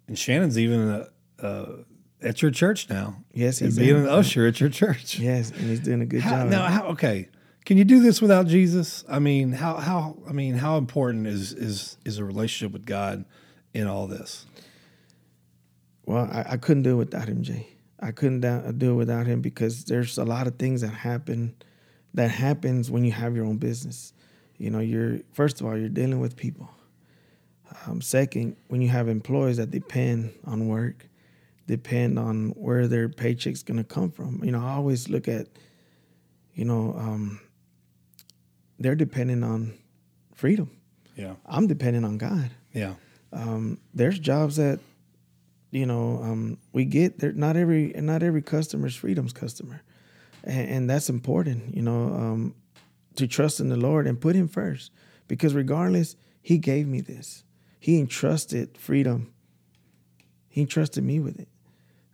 [0.07, 1.05] And Shannon's even uh,
[1.39, 1.65] uh,
[2.21, 3.23] at your church now.
[3.33, 4.03] Yes, he's being in.
[4.03, 5.19] an usher at your church.
[5.19, 6.49] Yes, and he's doing a good How, job.
[6.49, 7.29] now, how, okay,
[7.65, 9.03] can you do this without Jesus?
[9.09, 13.25] I mean, how how I mean, how important is is is a relationship with God
[13.73, 14.45] in all this?
[16.05, 17.67] Well, I, I couldn't do it without him, Jay.
[17.99, 18.41] I couldn't
[18.77, 21.55] do it without him because there's a lot of things that happen
[22.13, 24.13] that happens when you have your own business.
[24.57, 26.69] You know, you're first of all you're dealing with people.
[27.85, 31.07] Um, second, when you have employees that depend on work,
[31.67, 34.41] depend on where their paycheck's gonna come from.
[34.43, 35.47] You know, I always look at,
[36.53, 37.39] you know, um,
[38.79, 39.73] they're depending on
[40.33, 40.71] freedom.
[41.15, 42.93] Yeah, I'm depending on God yeah,
[43.93, 44.79] there's jobs that
[45.71, 49.81] you know um, we get there not every not every customer's freedom's customer
[50.43, 52.55] and, and that's important you know um,
[53.17, 54.91] to trust in the lord and put him first.
[55.27, 57.43] Because regardless he gave me this.
[57.79, 59.33] He entrusted freedom.
[60.47, 61.49] He entrusted me with it.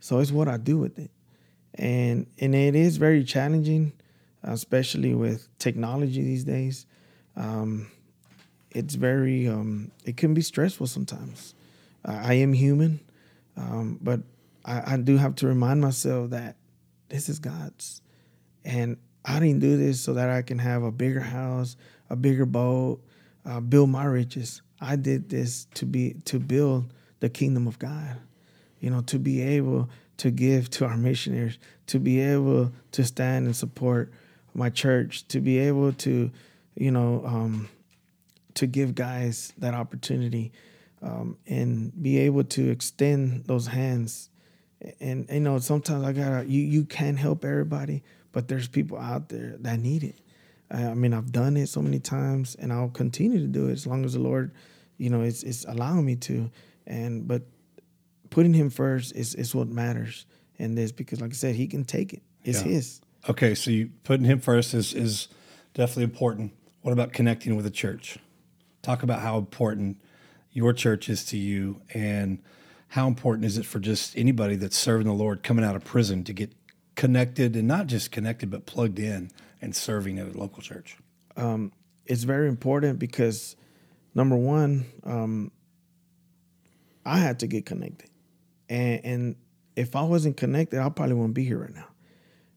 [0.00, 1.10] So it's what i do with it.
[1.74, 3.92] And and it is very challenging
[4.46, 6.86] especially with technology these days.
[7.34, 7.90] Um,
[8.70, 11.54] it's very um, it can be stressful sometimes.
[12.04, 13.00] I, am human
[13.56, 14.20] um, but
[14.64, 16.56] I, I do have to remind myself that
[17.08, 18.02] this is god's.
[18.64, 21.76] And i didn't do this so that i can have a bigger house
[22.10, 23.00] a bigger boat
[23.46, 28.16] uh, build my riches i did this to be to build the kingdom of god
[28.80, 33.46] you know to be able to give to our missionaries to be able to stand
[33.46, 34.12] and support
[34.54, 36.30] my church to be able to
[36.76, 37.68] you know um,
[38.54, 40.52] to give guys that opportunity
[41.02, 44.30] um, and be able to extend those hands.
[45.00, 48.02] And you know, sometimes I gotta you you can't help everybody,
[48.34, 50.18] but there's people out there that need it.
[50.70, 53.72] I I mean, I've done it so many times, and I'll continue to do it
[53.72, 54.52] as long as the Lord,
[54.98, 56.50] you know, it's it's allowing me to.
[56.86, 57.42] And but
[58.28, 60.26] putting Him first is is what matters
[60.58, 62.22] in this because, like I said, He can take it.
[62.42, 62.72] It's Yeah.
[62.72, 63.00] His.
[63.30, 65.28] Okay, so you putting him first is is
[65.72, 66.52] definitely important.
[66.82, 68.18] What about connecting with the church?
[68.82, 69.98] Talk about how important
[70.52, 72.42] your church is to you and
[72.88, 76.22] how important is it for just anybody that's serving the Lord coming out of prison
[76.24, 76.52] to get
[76.94, 79.30] connected and not just connected but plugged in
[79.60, 80.96] and serving at a local church.
[82.06, 83.56] it's very important because
[84.14, 85.50] number one, um,
[87.04, 88.10] I had to get connected,
[88.68, 89.36] and and
[89.76, 91.88] if I wasn't connected, I probably wouldn't be here right now,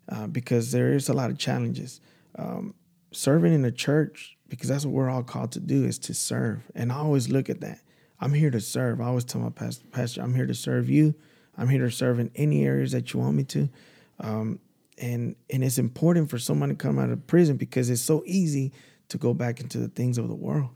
[0.09, 1.99] uh, because there is a lot of challenges.
[2.35, 2.75] Um,
[3.11, 6.63] serving in a church, because that's what we're all called to do, is to serve,
[6.75, 7.79] and I always look at that.
[8.19, 9.01] I'm here to serve.
[9.01, 11.13] I always tell my pastor, pastor I'm here to serve you.
[11.57, 13.69] I'm here to serve in any areas that you want me to.
[14.19, 14.59] Um,
[14.97, 18.73] and and it's important for someone to come out of prison because it's so easy
[19.09, 20.69] to go back into the things of the world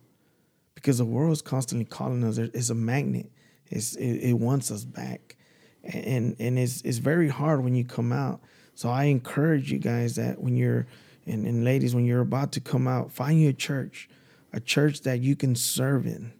[0.75, 2.37] because the world is constantly calling us.
[2.37, 3.31] It's a magnet.
[3.67, 5.37] It's it, it wants us back,
[5.83, 8.41] and and it's it's very hard when you come out.
[8.75, 10.87] So I encourage you guys that when you're
[11.25, 14.09] and, and ladies when you're about to come out, find you a church,
[14.53, 16.33] a church that you can serve in,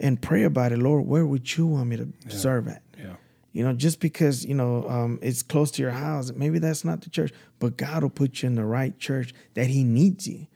[0.00, 0.78] and pray about it.
[0.78, 2.82] Lord, where would you want me to serve at?
[2.98, 3.16] Yeah.
[3.56, 7.00] You know, just because you know um, it's close to your house, maybe that's not
[7.00, 10.46] the church, but God will put you in the right church that He needs you.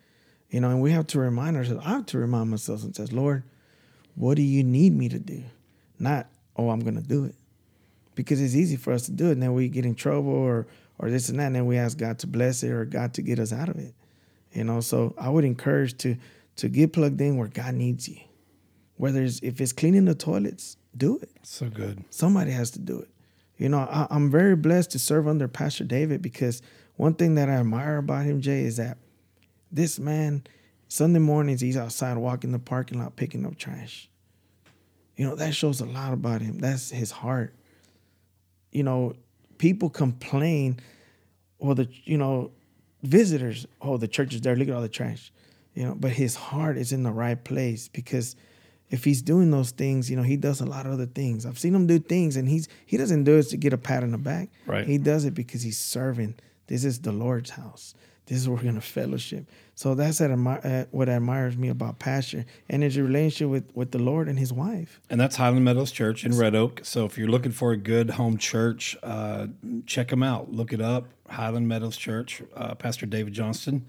[0.51, 1.83] You know, and we have to remind ourselves.
[1.87, 3.43] I have to remind myself and says, Lord,
[4.17, 5.45] what do you need me to do?
[5.99, 6.27] Not,
[6.59, 7.37] oh, I'm gonna do it,
[8.17, 10.67] because it's easy for us to do it, and then we get in trouble or
[10.99, 13.23] or this and that, and then we ask God to bless it or God to
[13.23, 13.95] get us out of it.
[14.53, 16.17] You know, so I would encourage to
[16.57, 18.19] to get plugged in where God needs you.
[18.99, 21.31] Whether it's if it's cleaning the toilets, do it.
[21.43, 22.05] So good.
[22.11, 23.09] Somebody has to do it.
[23.57, 26.63] You know, I, I'm very blessed to serve under Pastor David because
[26.97, 28.99] one thing that I admire about him, Jay, is that
[29.71, 30.45] this man,
[30.89, 34.09] Sunday mornings, he's outside walking the parking lot picking up trash.
[35.17, 36.59] You know, that shows a lot about him.
[36.59, 37.55] That's his heart.
[38.73, 39.15] You know,
[39.59, 40.81] people complain,
[41.59, 42.53] or the, you know,
[43.03, 45.33] visitors, oh, the church is there, look at all the trash.
[45.75, 48.37] You know, but his heart is in the right place because
[48.91, 51.47] if he's doing those things, you know, he does a lot of other things.
[51.47, 54.03] I've seen him do things and he's he doesn't do it to get a pat
[54.03, 54.51] on the back.
[54.67, 54.87] Right.
[54.87, 56.35] He does it because he's serving.
[56.67, 57.95] This is the Lord's house.
[58.27, 59.49] This is where we're gonna fellowship.
[59.75, 63.91] So that's that admi- uh, what admires me about Pastor and his relationship with with
[63.93, 65.01] the Lord and his wife.
[65.09, 66.81] And that's Highland Meadows Church in Red Oak.
[66.85, 69.49] So if you're looking for a good home church, uh,
[69.87, 70.53] check them out.
[70.53, 71.07] Look it up.
[71.29, 73.87] Highland Meadows Church, uh, Pastor David Johnston.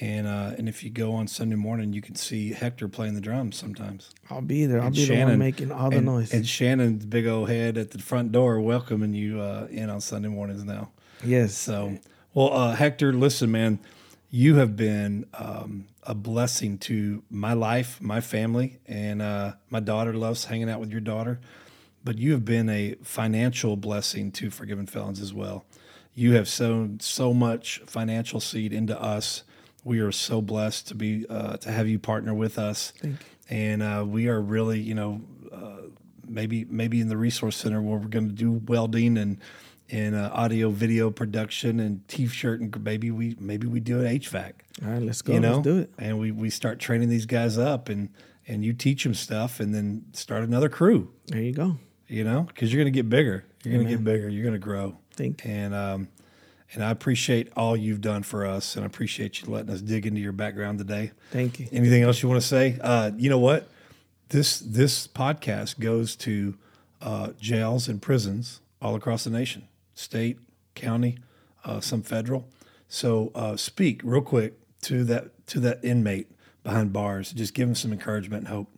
[0.00, 3.20] And uh, and if you go on Sunday morning, you can see Hector playing the
[3.20, 4.10] drums sometimes.
[4.28, 4.80] I'll be there.
[4.80, 6.32] I'll And be the one making all the and- noise.
[6.34, 10.28] And Shannon's big old head at the front door welcoming you uh, in on Sunday
[10.28, 10.90] mornings now.
[11.24, 11.56] yes.
[11.56, 11.98] So,
[12.32, 13.78] well, uh, Hector, listen, man,
[14.30, 20.12] you have been um, a blessing to my life, my family, and uh, my daughter
[20.12, 21.38] loves hanging out with your daughter.
[22.02, 25.64] But you have been a financial blessing to Forgiven Felons as well.
[26.16, 29.44] You have sown so much financial seed into us.
[29.84, 32.92] We are so blessed to be uh, to have you partner with us,
[33.50, 35.20] and uh, we are really, you know,
[36.26, 39.38] maybe maybe in the resource center where we're going to do welding and
[39.90, 44.52] and uh, audio video production and t-shirt and maybe we maybe we do an HVAC.
[44.82, 45.34] all right, let's go.
[45.34, 45.90] You know, let's do it.
[45.98, 48.08] and we we start training these guys up and
[48.48, 51.10] and you teach them stuff and then start another crew.
[51.26, 51.76] There you go.
[52.08, 53.44] You know, because you're going to get bigger.
[53.62, 54.28] You're going to get bigger.
[54.28, 54.98] You're going to grow.
[55.12, 55.50] Thank you.
[55.50, 56.08] And um,
[56.74, 60.06] and I appreciate all you've done for us, and I appreciate you letting us dig
[60.06, 61.12] into your background today.
[61.30, 61.68] Thank you.
[61.72, 62.78] Anything else you want to say?
[62.80, 63.68] Uh, you know what?
[64.28, 66.56] This this podcast goes to
[67.00, 70.38] uh, jails and prisons all across the nation, state,
[70.74, 71.18] county,
[71.64, 72.48] uh, some federal.
[72.88, 76.30] So uh, speak real quick to that to that inmate
[76.62, 77.32] behind bars.
[77.32, 78.68] Just give him some encouragement and hope.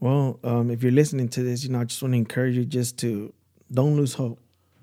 [0.00, 2.64] Well, um, if you're listening to this, you know, I just want to encourage you
[2.64, 3.32] just to
[3.72, 4.38] don't lose hope.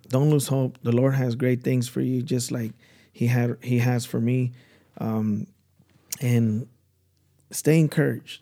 [0.09, 0.77] Don't lose hope.
[0.83, 2.71] The Lord has great things for you, just like
[3.11, 4.53] He had He has for me.
[4.97, 5.47] Um,
[6.21, 6.67] and
[7.51, 8.41] stay encouraged.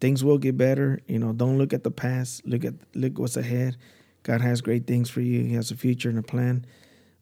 [0.00, 1.00] Things will get better.
[1.06, 2.46] You know, don't look at the past.
[2.46, 3.76] Look at look what's ahead.
[4.22, 5.42] God has great things for you.
[5.44, 6.66] He has a future and a plan.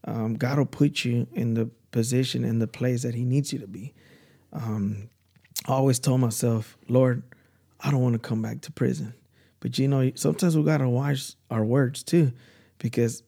[0.04, 3.58] Um, God will put you in the position and the place that He needs you
[3.60, 3.94] to be.
[4.52, 5.08] Um,
[5.66, 7.22] I always told myself, Lord,
[7.80, 9.14] I don't want to come back to prison.
[9.60, 12.32] But you know, sometimes we gotta watch our words too,
[12.78, 13.22] because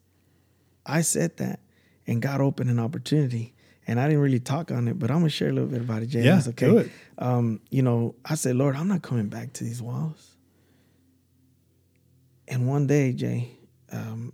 [0.89, 1.61] I said that
[2.07, 3.55] and God opened an opportunity.
[3.87, 6.03] And I didn't really talk on it, but I'm gonna share a little bit about
[6.03, 6.23] it, Jay.
[6.23, 6.67] Yeah, okay.
[6.67, 6.91] do it.
[7.17, 10.37] Um, you know, I said, Lord, I'm not coming back to these walls.
[12.47, 13.51] And one day, Jay,
[13.91, 14.33] um,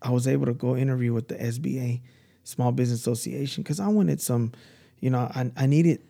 [0.00, 2.00] I was able to go interview with the SBA,
[2.44, 4.52] Small Business Association, because I wanted some,
[5.00, 6.02] you know, I, I needed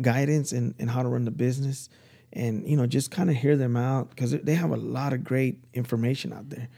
[0.00, 1.88] guidance in, in how to run the business
[2.32, 5.24] and, you know, just kind of hear them out because they have a lot of
[5.24, 6.68] great information out there,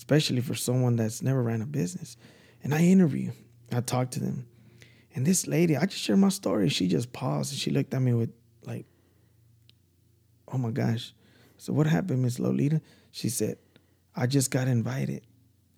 [0.00, 2.16] especially for someone that's never ran a business.
[2.64, 3.32] And I interview,
[3.70, 4.46] I talked to them.
[5.14, 6.70] And this lady, I just shared my story.
[6.70, 8.30] She just paused and she looked at me with
[8.64, 8.86] like,
[10.50, 11.12] oh my gosh.
[11.58, 12.80] So what happened, Miss Lolita?
[13.10, 13.58] She said,
[14.16, 15.20] I just got invited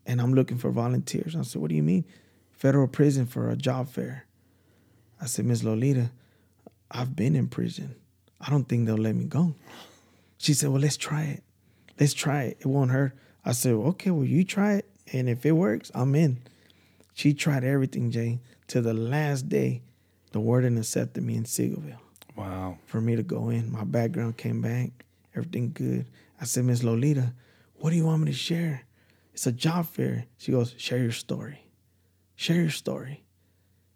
[0.06, 1.34] and I'm looking for volunteers.
[1.34, 2.04] I said, What do you mean?
[2.52, 4.26] Federal prison for a job fair.
[5.20, 6.12] I said, Miss Lolita,
[6.92, 7.96] I've been in prison.
[8.40, 9.56] I don't think they'll let me go.
[10.38, 11.42] She said, Well, let's try it.
[11.98, 12.58] Let's try it.
[12.60, 13.16] It won't hurt.
[13.44, 14.88] I said, Okay, well, you try it.
[15.12, 16.38] And if it works, I'm in.
[17.14, 19.82] She tried everything, Jay, to the last day.
[20.32, 21.98] The warden accepted me in Seagoville
[22.36, 22.78] Wow.
[22.86, 23.70] for me to go in.
[23.70, 26.06] My background came back, everything good.
[26.40, 27.34] I said, Miss Lolita,
[27.76, 28.84] what do you want me to share?
[29.34, 30.24] It's a job fair.
[30.38, 31.66] She goes, share your story.
[32.36, 33.24] Share your story.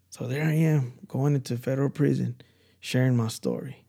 [0.09, 2.35] So there I am going into federal prison,
[2.79, 3.85] sharing my story.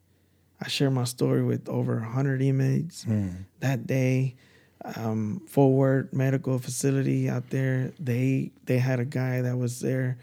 [0.60, 3.28] I share my story with over 100 inmates hmm.
[3.60, 4.36] that day.
[4.96, 10.18] Um, Fort Worth Medical Facility out there, they they had a guy that was there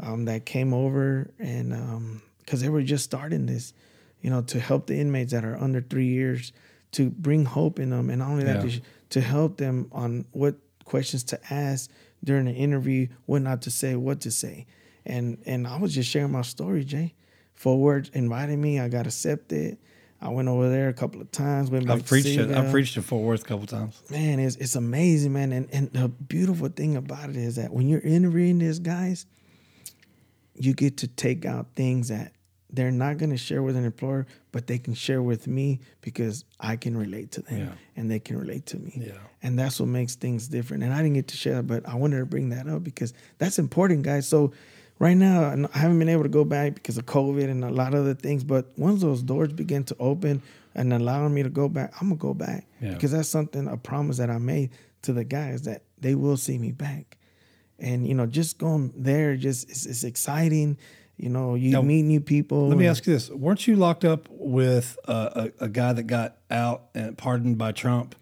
[0.00, 3.72] um, that came over and because they were just starting this,
[4.20, 6.52] you know, to help the inmates that are under three years,
[6.92, 8.70] to bring hope in them, and not only that, Yeah.
[8.70, 11.90] to, to help them on what questions to ask
[12.24, 14.66] during the interview, what not to say, what to say,
[15.04, 17.14] and and I was just sharing my story, Jay.
[17.54, 19.78] Fort Worth invited me, I got accepted.
[20.20, 21.70] I went over there a couple of times.
[21.70, 22.50] Went back I've preached it.
[22.50, 24.02] I've preached in Fort Worth a couple times.
[24.10, 25.52] man, it's it's amazing, man.
[25.52, 29.26] And and the beautiful thing about it is that when you're interviewing these guys,
[30.54, 32.32] you get to take out things that
[32.72, 36.44] they're not going to share with an employer, but they can share with me because
[36.58, 37.72] I can relate to them Yeah.
[37.94, 38.92] and they can relate to me.
[39.06, 39.12] Yeah.
[39.42, 40.82] And that's what makes things different.
[40.82, 43.14] And I didn't get to share that, but I wanted to bring that up because
[43.38, 44.26] that's important, guys.
[44.26, 44.52] So
[44.98, 47.94] right now, I haven't been able to go back because of COVID and a lot
[47.94, 48.44] of other things.
[48.44, 50.42] But once those doors begin to open
[50.74, 52.94] and allowing me to go back, I'm gonna go back Yeah.
[52.94, 54.70] because that's something a promise that I made
[55.02, 57.16] to the guys that they will see me back.
[57.78, 60.78] And you know, just going there, just it's, it's exciting.
[61.18, 62.68] You know, you Now, meet new people.
[62.68, 66.02] Let me ask you this: weren't you locked up with uh, a, a guy that
[66.04, 68.14] got out and pardoned by Trump,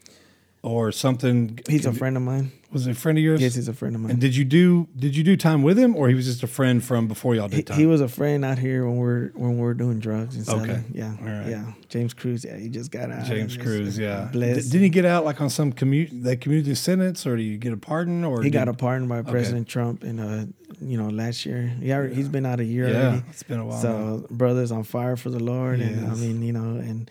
[0.64, 1.58] or something?
[1.68, 2.50] He's a friend of mine.
[2.72, 3.40] Was it a friend of yours?
[3.40, 4.10] Yes, he's a friend of mine.
[4.12, 6.48] And did you do did you do time with him, or he was just a
[6.48, 7.78] friend from before y'all did time?
[7.78, 10.82] he was a friend out here when we're when we're doing drugs and Okay.
[10.92, 11.48] Yeah, right.
[11.50, 11.72] yeah.
[11.88, 12.44] James Cruz.
[12.44, 13.26] Yeah, he just got out.
[13.26, 14.28] James Cruz, yeah.
[14.32, 14.62] Blessed.
[14.64, 16.08] Did, did he get out like on some commute?
[16.12, 18.24] They commuted a sentence, or do you get a pardon?
[18.24, 20.46] Or he got a pardon by President Trump in uh
[20.80, 21.72] you know last year.
[21.80, 23.22] He already, he's been out a year Yeah, already.
[23.30, 23.76] it's been a while.
[23.76, 23.82] now.
[23.82, 27.08] So brothers on fire for the Lord, and I mean you know and.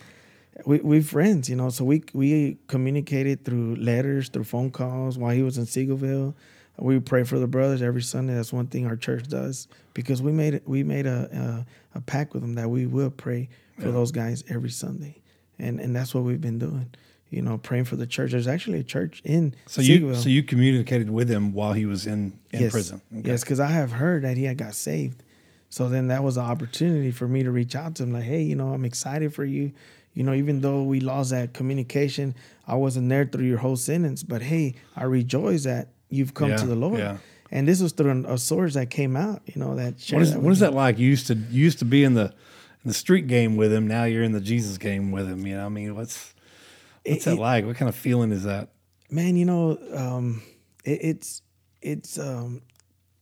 [0.65, 1.69] We we friends, you know.
[1.69, 6.35] So we we communicated through letters, through phone calls while he was in Seagoville.
[6.77, 8.33] We pray for the brothers every Sunday.
[8.33, 10.61] That's one thing our church does because we made.
[10.65, 13.49] We made a a, a pact with them that we will pray
[13.79, 15.21] for those guys every Sunday,
[15.59, 16.93] and and that's what we've been doing.
[17.29, 18.31] You know, praying for the church.
[18.31, 22.05] There's actually a church in so you so you communicated with him while he was
[22.05, 22.71] in in yes.
[22.71, 23.01] prison.
[23.11, 23.29] Okay.
[23.29, 25.23] Yes, because I have heard that he had got saved.
[25.69, 28.43] So then that was an opportunity for me to reach out to him, like, hey,
[28.43, 29.71] you know, I'm excited for you.
[30.13, 32.35] You know, even though we lost that communication,
[32.67, 36.57] I wasn't there through your whole sentence, but hey, I rejoice that you've come Yeah,
[36.57, 36.99] to the Lord.
[36.99, 37.17] yeah.
[37.51, 40.41] And this was through a source that came out, you know, that What is that
[40.41, 40.97] what is that like?
[40.99, 42.25] You used to you used to be in the
[42.83, 43.87] in the street game with him.
[43.87, 45.45] Now you're in the Jesus game with him.
[45.45, 46.33] You know, I mean, what's
[47.05, 47.65] what's It- that it- like?
[47.65, 48.69] What kind of feeling is that?
[49.11, 50.41] man, you know, um,
[50.83, 51.41] it, it's
[51.83, 52.61] it's um,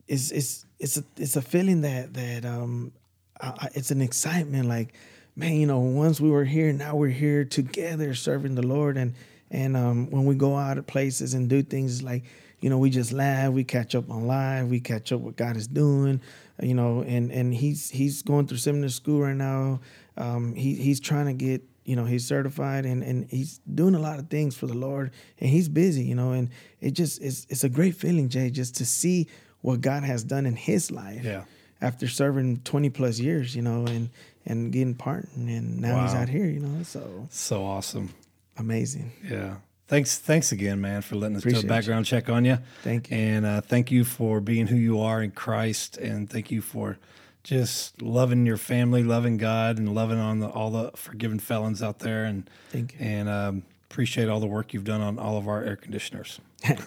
[0.08, 2.94] it's it's it's a it's a feeling that that um,
[3.42, 4.70] I- it's an excitement.
[4.70, 4.94] Like,
[5.36, 9.14] man, you know, once we were here, now we're here together serving the Lord, and
[9.50, 12.24] and um, when we go out of places and do things, like
[12.60, 15.58] you know, we just laugh, we catch up on live, we catch up what God
[15.58, 16.22] is doing,
[16.62, 19.80] you know, and and he's he's going through seminary school right now.
[20.18, 24.00] Um, he he's trying to get you know he's certified and and he's doing a
[24.00, 25.10] lot of things for the lord
[25.40, 28.76] and he's busy you know and it just it's it's a great feeling jay just
[28.76, 29.28] to see
[29.62, 31.46] what god has done in his life Yeah.
[31.82, 34.10] After serving 20 plus years you know and
[34.46, 38.14] and getting pardoned and now he's out here you know so So awesome.
[38.58, 39.56] amazing Yeah.
[39.88, 41.70] Thanks, thanks again, man, for letting us do Appreciate a you.
[41.70, 42.60] background check on you.
[42.82, 43.18] Thank you.
[43.18, 46.98] and uh, thank you for being who you are in Christ, and thank you for
[47.44, 52.00] just loving your family, loving God, and loving on the, all the forgiven felons out
[52.00, 52.24] there.
[52.24, 53.00] And Thank you.
[53.06, 56.40] And um, appreciate all the work you've done on all of our air conditioners.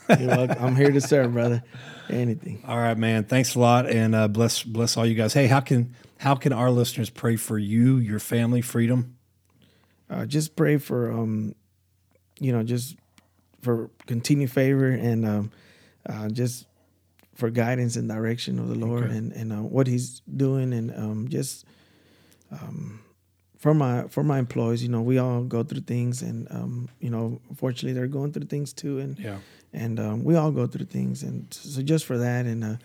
[0.09, 1.63] I'm here to serve brother
[2.09, 3.25] anything All right, man.
[3.25, 5.33] Thanks a lot, and uh, bless bless all you guys.
[5.33, 9.17] Hey, how can how can our listeners pray for you, your family, freedom?
[10.11, 11.55] uh, just pray for um,
[12.39, 12.97] you know, just
[13.63, 15.51] for continued favor and um,
[16.09, 16.67] uh, just
[17.35, 19.17] for guidance and direction of the Lord Okay.
[19.17, 21.65] and and uh, what He's doing and um, just
[22.53, 23.01] um,
[23.59, 24.83] for my for my employees.
[24.83, 28.47] You know, we all go through things, and um, you know, fortunately, they're going through
[28.47, 29.39] things too, and Yeah.
[29.75, 32.77] And um, we all go through things, and so just for that, and uh,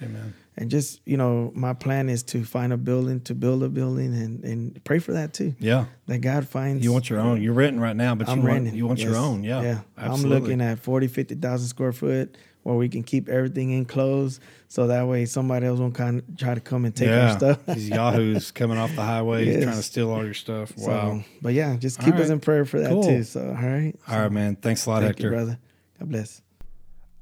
[0.57, 4.13] and just you know, my plan is to find a building, to build a building,
[4.13, 5.55] and and pray for that too.
[5.59, 5.85] Yeah.
[6.07, 7.41] That God finds You want your own.
[7.41, 9.43] You're renting right now, but I'm you want you want your own.
[9.43, 9.61] Yeah.
[9.61, 9.79] yeah.
[9.97, 10.35] Absolutely.
[10.37, 15.07] I'm looking at 40, 50,000 square foot where we can keep everything enclosed, so that
[15.07, 17.31] way somebody else won't kind of try to come and take yeah.
[17.31, 17.65] our stuff.
[17.67, 19.63] These yahoos coming off the highway Yes.
[19.63, 20.73] trying to steal all your stuff.
[20.75, 21.23] So, Wow.
[21.41, 23.03] but yeah, just keep us in prayer for that Cool.
[23.03, 23.23] too.
[23.23, 23.93] So, all right.
[24.09, 24.55] all right, man.
[24.57, 25.23] Thanks a lot, Thank Hector.
[25.23, 25.59] you, brother.
[25.99, 26.41] God bless.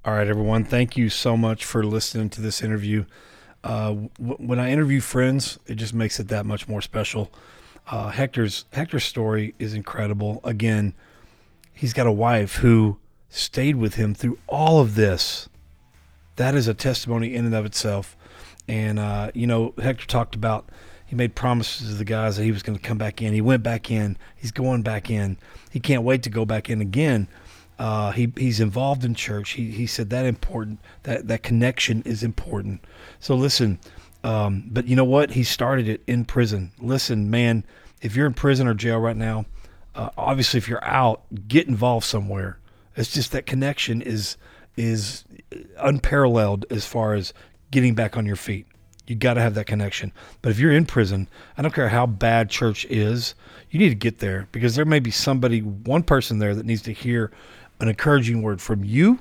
[0.07, 0.63] All right, everyone.
[0.63, 3.03] Thank you so much for listening to this interview.
[3.61, 7.29] Uh, w- when I interview friends, it just makes it that much more special.
[7.91, 10.39] Uh, Hector's Hector's story is incredible.
[10.45, 10.93] Again,
[11.73, 15.49] he's got a wife who stayed with him through all of this.
[16.37, 18.15] That is a testimony in and of itself.
[18.65, 20.69] And, uh, you know, Hector talked about
[21.05, 23.33] he made promises to the guys that he was going to come back in.
[23.33, 24.17] He went back in.
[24.37, 25.37] He's going back in.
[25.69, 27.27] He can't wait to go back in again.
[27.79, 29.51] Uh, he he's involved in church.
[29.51, 32.83] He he said that important that that connection is important.
[33.19, 33.79] So listen,
[34.23, 35.31] um, but you know what?
[35.31, 36.71] He started it in prison.
[36.79, 37.63] Listen, man,
[38.01, 39.45] if you're in prison or jail right now,
[39.95, 42.57] uh, obviously if you're out, get involved somewhere.
[42.95, 44.37] It's just that connection is
[44.75, 45.23] is
[45.79, 47.33] unparalleled as far as
[47.71, 48.67] getting back on your feet.
[49.07, 50.11] You got to have that connection.
[50.41, 53.35] But if you're in prison, I don't care how bad church is,
[53.69, 56.81] you need to get there because there may be somebody, one person there that needs
[56.83, 57.31] to hear
[57.79, 59.19] an encouraging word from you,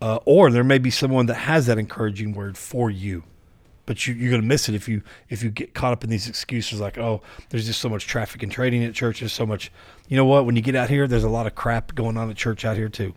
[0.00, 3.24] uh, or there may be someone that has that encouraging word for you.
[3.86, 6.10] But you, you're going to miss it if you if you get caught up in
[6.10, 9.20] these excuses like, oh, there's just so much traffic and trading at church.
[9.20, 9.72] There's so much,
[10.08, 10.44] you know what?
[10.44, 12.76] When you get out here, there's a lot of crap going on at church out
[12.76, 13.14] here too.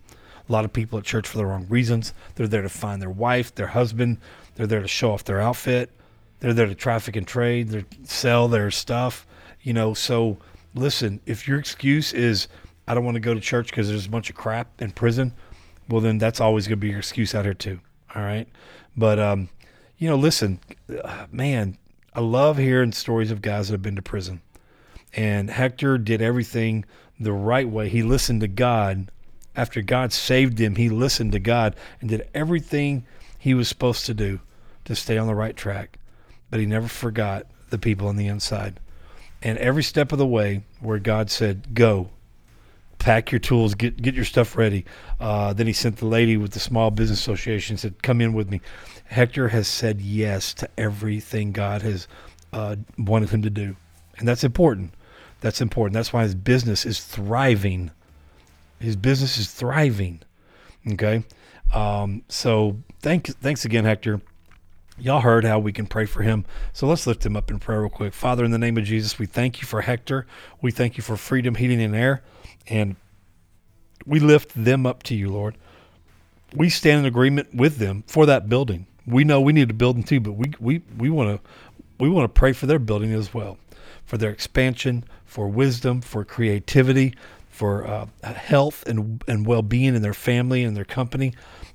[0.48, 2.14] A lot of people at church for the wrong reasons.
[2.36, 4.18] They're there to find their wife, their husband.
[4.56, 5.90] They're there to show off their outfit.
[6.40, 7.68] They're there to traffic and trade.
[7.70, 9.28] They sell their stuff.
[9.62, 9.94] You know.
[9.94, 10.38] So
[10.74, 12.48] listen, if your excuse is
[12.88, 15.34] I don't want to go to church because there's a bunch of crap in prison,
[15.90, 17.80] well then that's always going to be your excuse out here too.
[18.16, 18.48] All right.
[18.98, 19.50] But um,
[19.98, 20.60] you know, listen,
[21.04, 21.78] uh, man,
[22.14, 24.42] I love hearing stories of guys that have been to prison.
[25.14, 26.86] And Hector did everything
[27.20, 27.90] the right way.
[27.90, 29.12] He listened to God.
[29.56, 33.06] After God saved him, he listened to God and did everything
[33.38, 34.40] he was supposed to do
[34.86, 36.00] to stay on the right track.
[36.50, 38.80] But he never forgot the people on the inside.
[39.42, 42.10] And every step of the way where God said, go,
[43.02, 44.86] pack your tools, get get your stuff ready.
[45.20, 48.50] Uh, then he sent the lady with the Small Business Association said, "Come in with
[48.50, 48.62] me."
[49.06, 52.08] Hector has said yes to everything God has
[52.54, 53.76] uh, wanted him to do,
[54.18, 54.94] and that's important.
[55.42, 55.96] That's important.
[55.96, 57.90] That's why his business is thriving.
[58.80, 60.22] His business is thriving.
[60.92, 61.24] Okay,
[61.74, 64.22] um, so thanks thanks again, Hector.
[65.00, 66.46] Y'all heard how we can pray for him.
[66.74, 68.14] So let's lift him up in prayer real quick.
[68.14, 70.28] Father, in the name of Jesus, we thank you for Hector.
[70.62, 72.22] We thank you for freedom, heating, and air.
[72.68, 72.96] And
[74.06, 75.58] we lift them up to you, Lord.
[76.54, 80.04] We stand in agreement with them for that building we know we need a building
[80.04, 81.50] too, but we we we want to
[82.00, 83.58] we want to pray for their building as well,
[84.06, 87.14] for their expansion, for wisdom, for creativity,
[87.50, 91.34] for uh, health and and well being in their family and their company,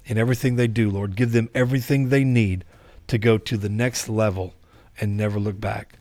[0.08, 0.90] and everything they do.
[0.90, 2.64] Lord, give them everything they need
[3.08, 4.54] to go to the next level
[5.00, 5.98] and never look back.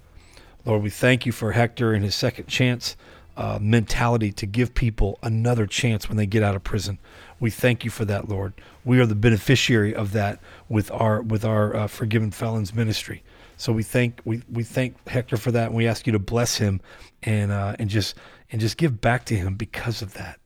[0.63, 2.95] Lord, we thank you for Hector and his second chance
[3.38, 6.99] uh, mentality to give people another chance when they get out of prison.
[7.39, 8.53] We thank you for that, Lord.
[8.83, 13.23] We are the beneficiary of that with our with our uh, forgiven felons ministry.
[13.57, 16.57] So we thank we, we thank Hector for that, and we ask you to bless
[16.57, 16.81] him
[17.23, 18.15] and uh, and just
[18.51, 20.39] and just give back to him because of that.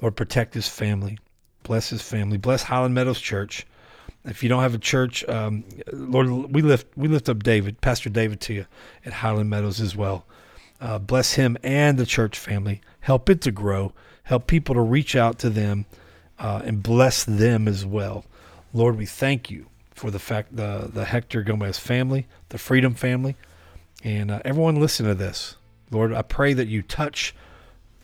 [0.00, 1.18] Lord, protect his family,
[1.62, 3.66] bless his family, bless Highland Meadows Church.
[4.24, 8.08] If you don't have a church, um, Lord, we lift we lift up David, Pastor
[8.08, 8.66] David, to you
[9.04, 10.24] at Highland Meadows as well.
[10.84, 12.82] Uh, bless him and the church family.
[13.00, 13.94] Help it to grow.
[14.24, 15.86] Help people to reach out to them
[16.38, 18.26] uh, and bless them as well.
[18.74, 19.64] Lord, we thank you
[19.94, 23.34] for the fact the the Hector Gomez family, the Freedom family,
[24.02, 25.56] and uh, everyone listening to this.
[25.90, 27.34] Lord, I pray that you touch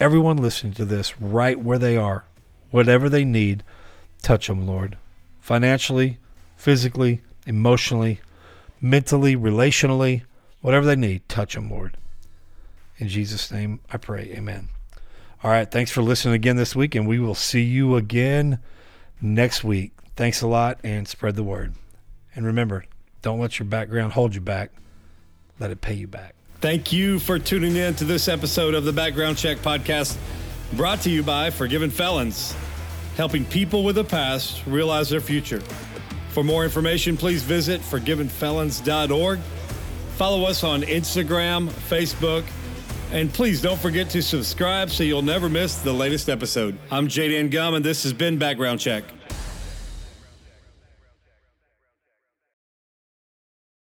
[0.01, 2.25] everyone listening to this right where they are,
[2.71, 3.63] whatever they need.
[4.23, 4.97] Touch them, Lord,
[5.39, 6.17] financially,
[6.57, 8.21] physically, emotionally,
[8.81, 10.23] mentally, relationally,
[10.63, 11.29] whatever they need.
[11.29, 11.99] Touch them, Lord.
[13.01, 14.31] In Jesus' name, I pray.
[14.37, 14.69] Amen.
[15.43, 15.69] All right.
[15.69, 18.61] Thanks for listening again this week, and we will see you again
[19.23, 19.93] next week.
[20.17, 21.73] Thanks a lot and spread the word.
[22.37, 22.85] And remember,
[23.23, 24.71] don't let your background hold you back,
[25.59, 26.35] let it pay you back.
[26.61, 30.19] Thank you for tuning in to this episode of the Background Check Podcast,
[30.75, 32.55] brought to you by Forgiven Felons,
[33.17, 35.61] helping people with a past realize their future.
[36.29, 39.39] For more information, please visit forgivenfelons.org.
[40.17, 42.45] Follow us on Instagram, Facebook,
[43.13, 46.79] and please don't forget to subscribe so you'll never miss the latest episode.
[46.91, 49.05] I'm Jaden Gum, and this has been Background Check.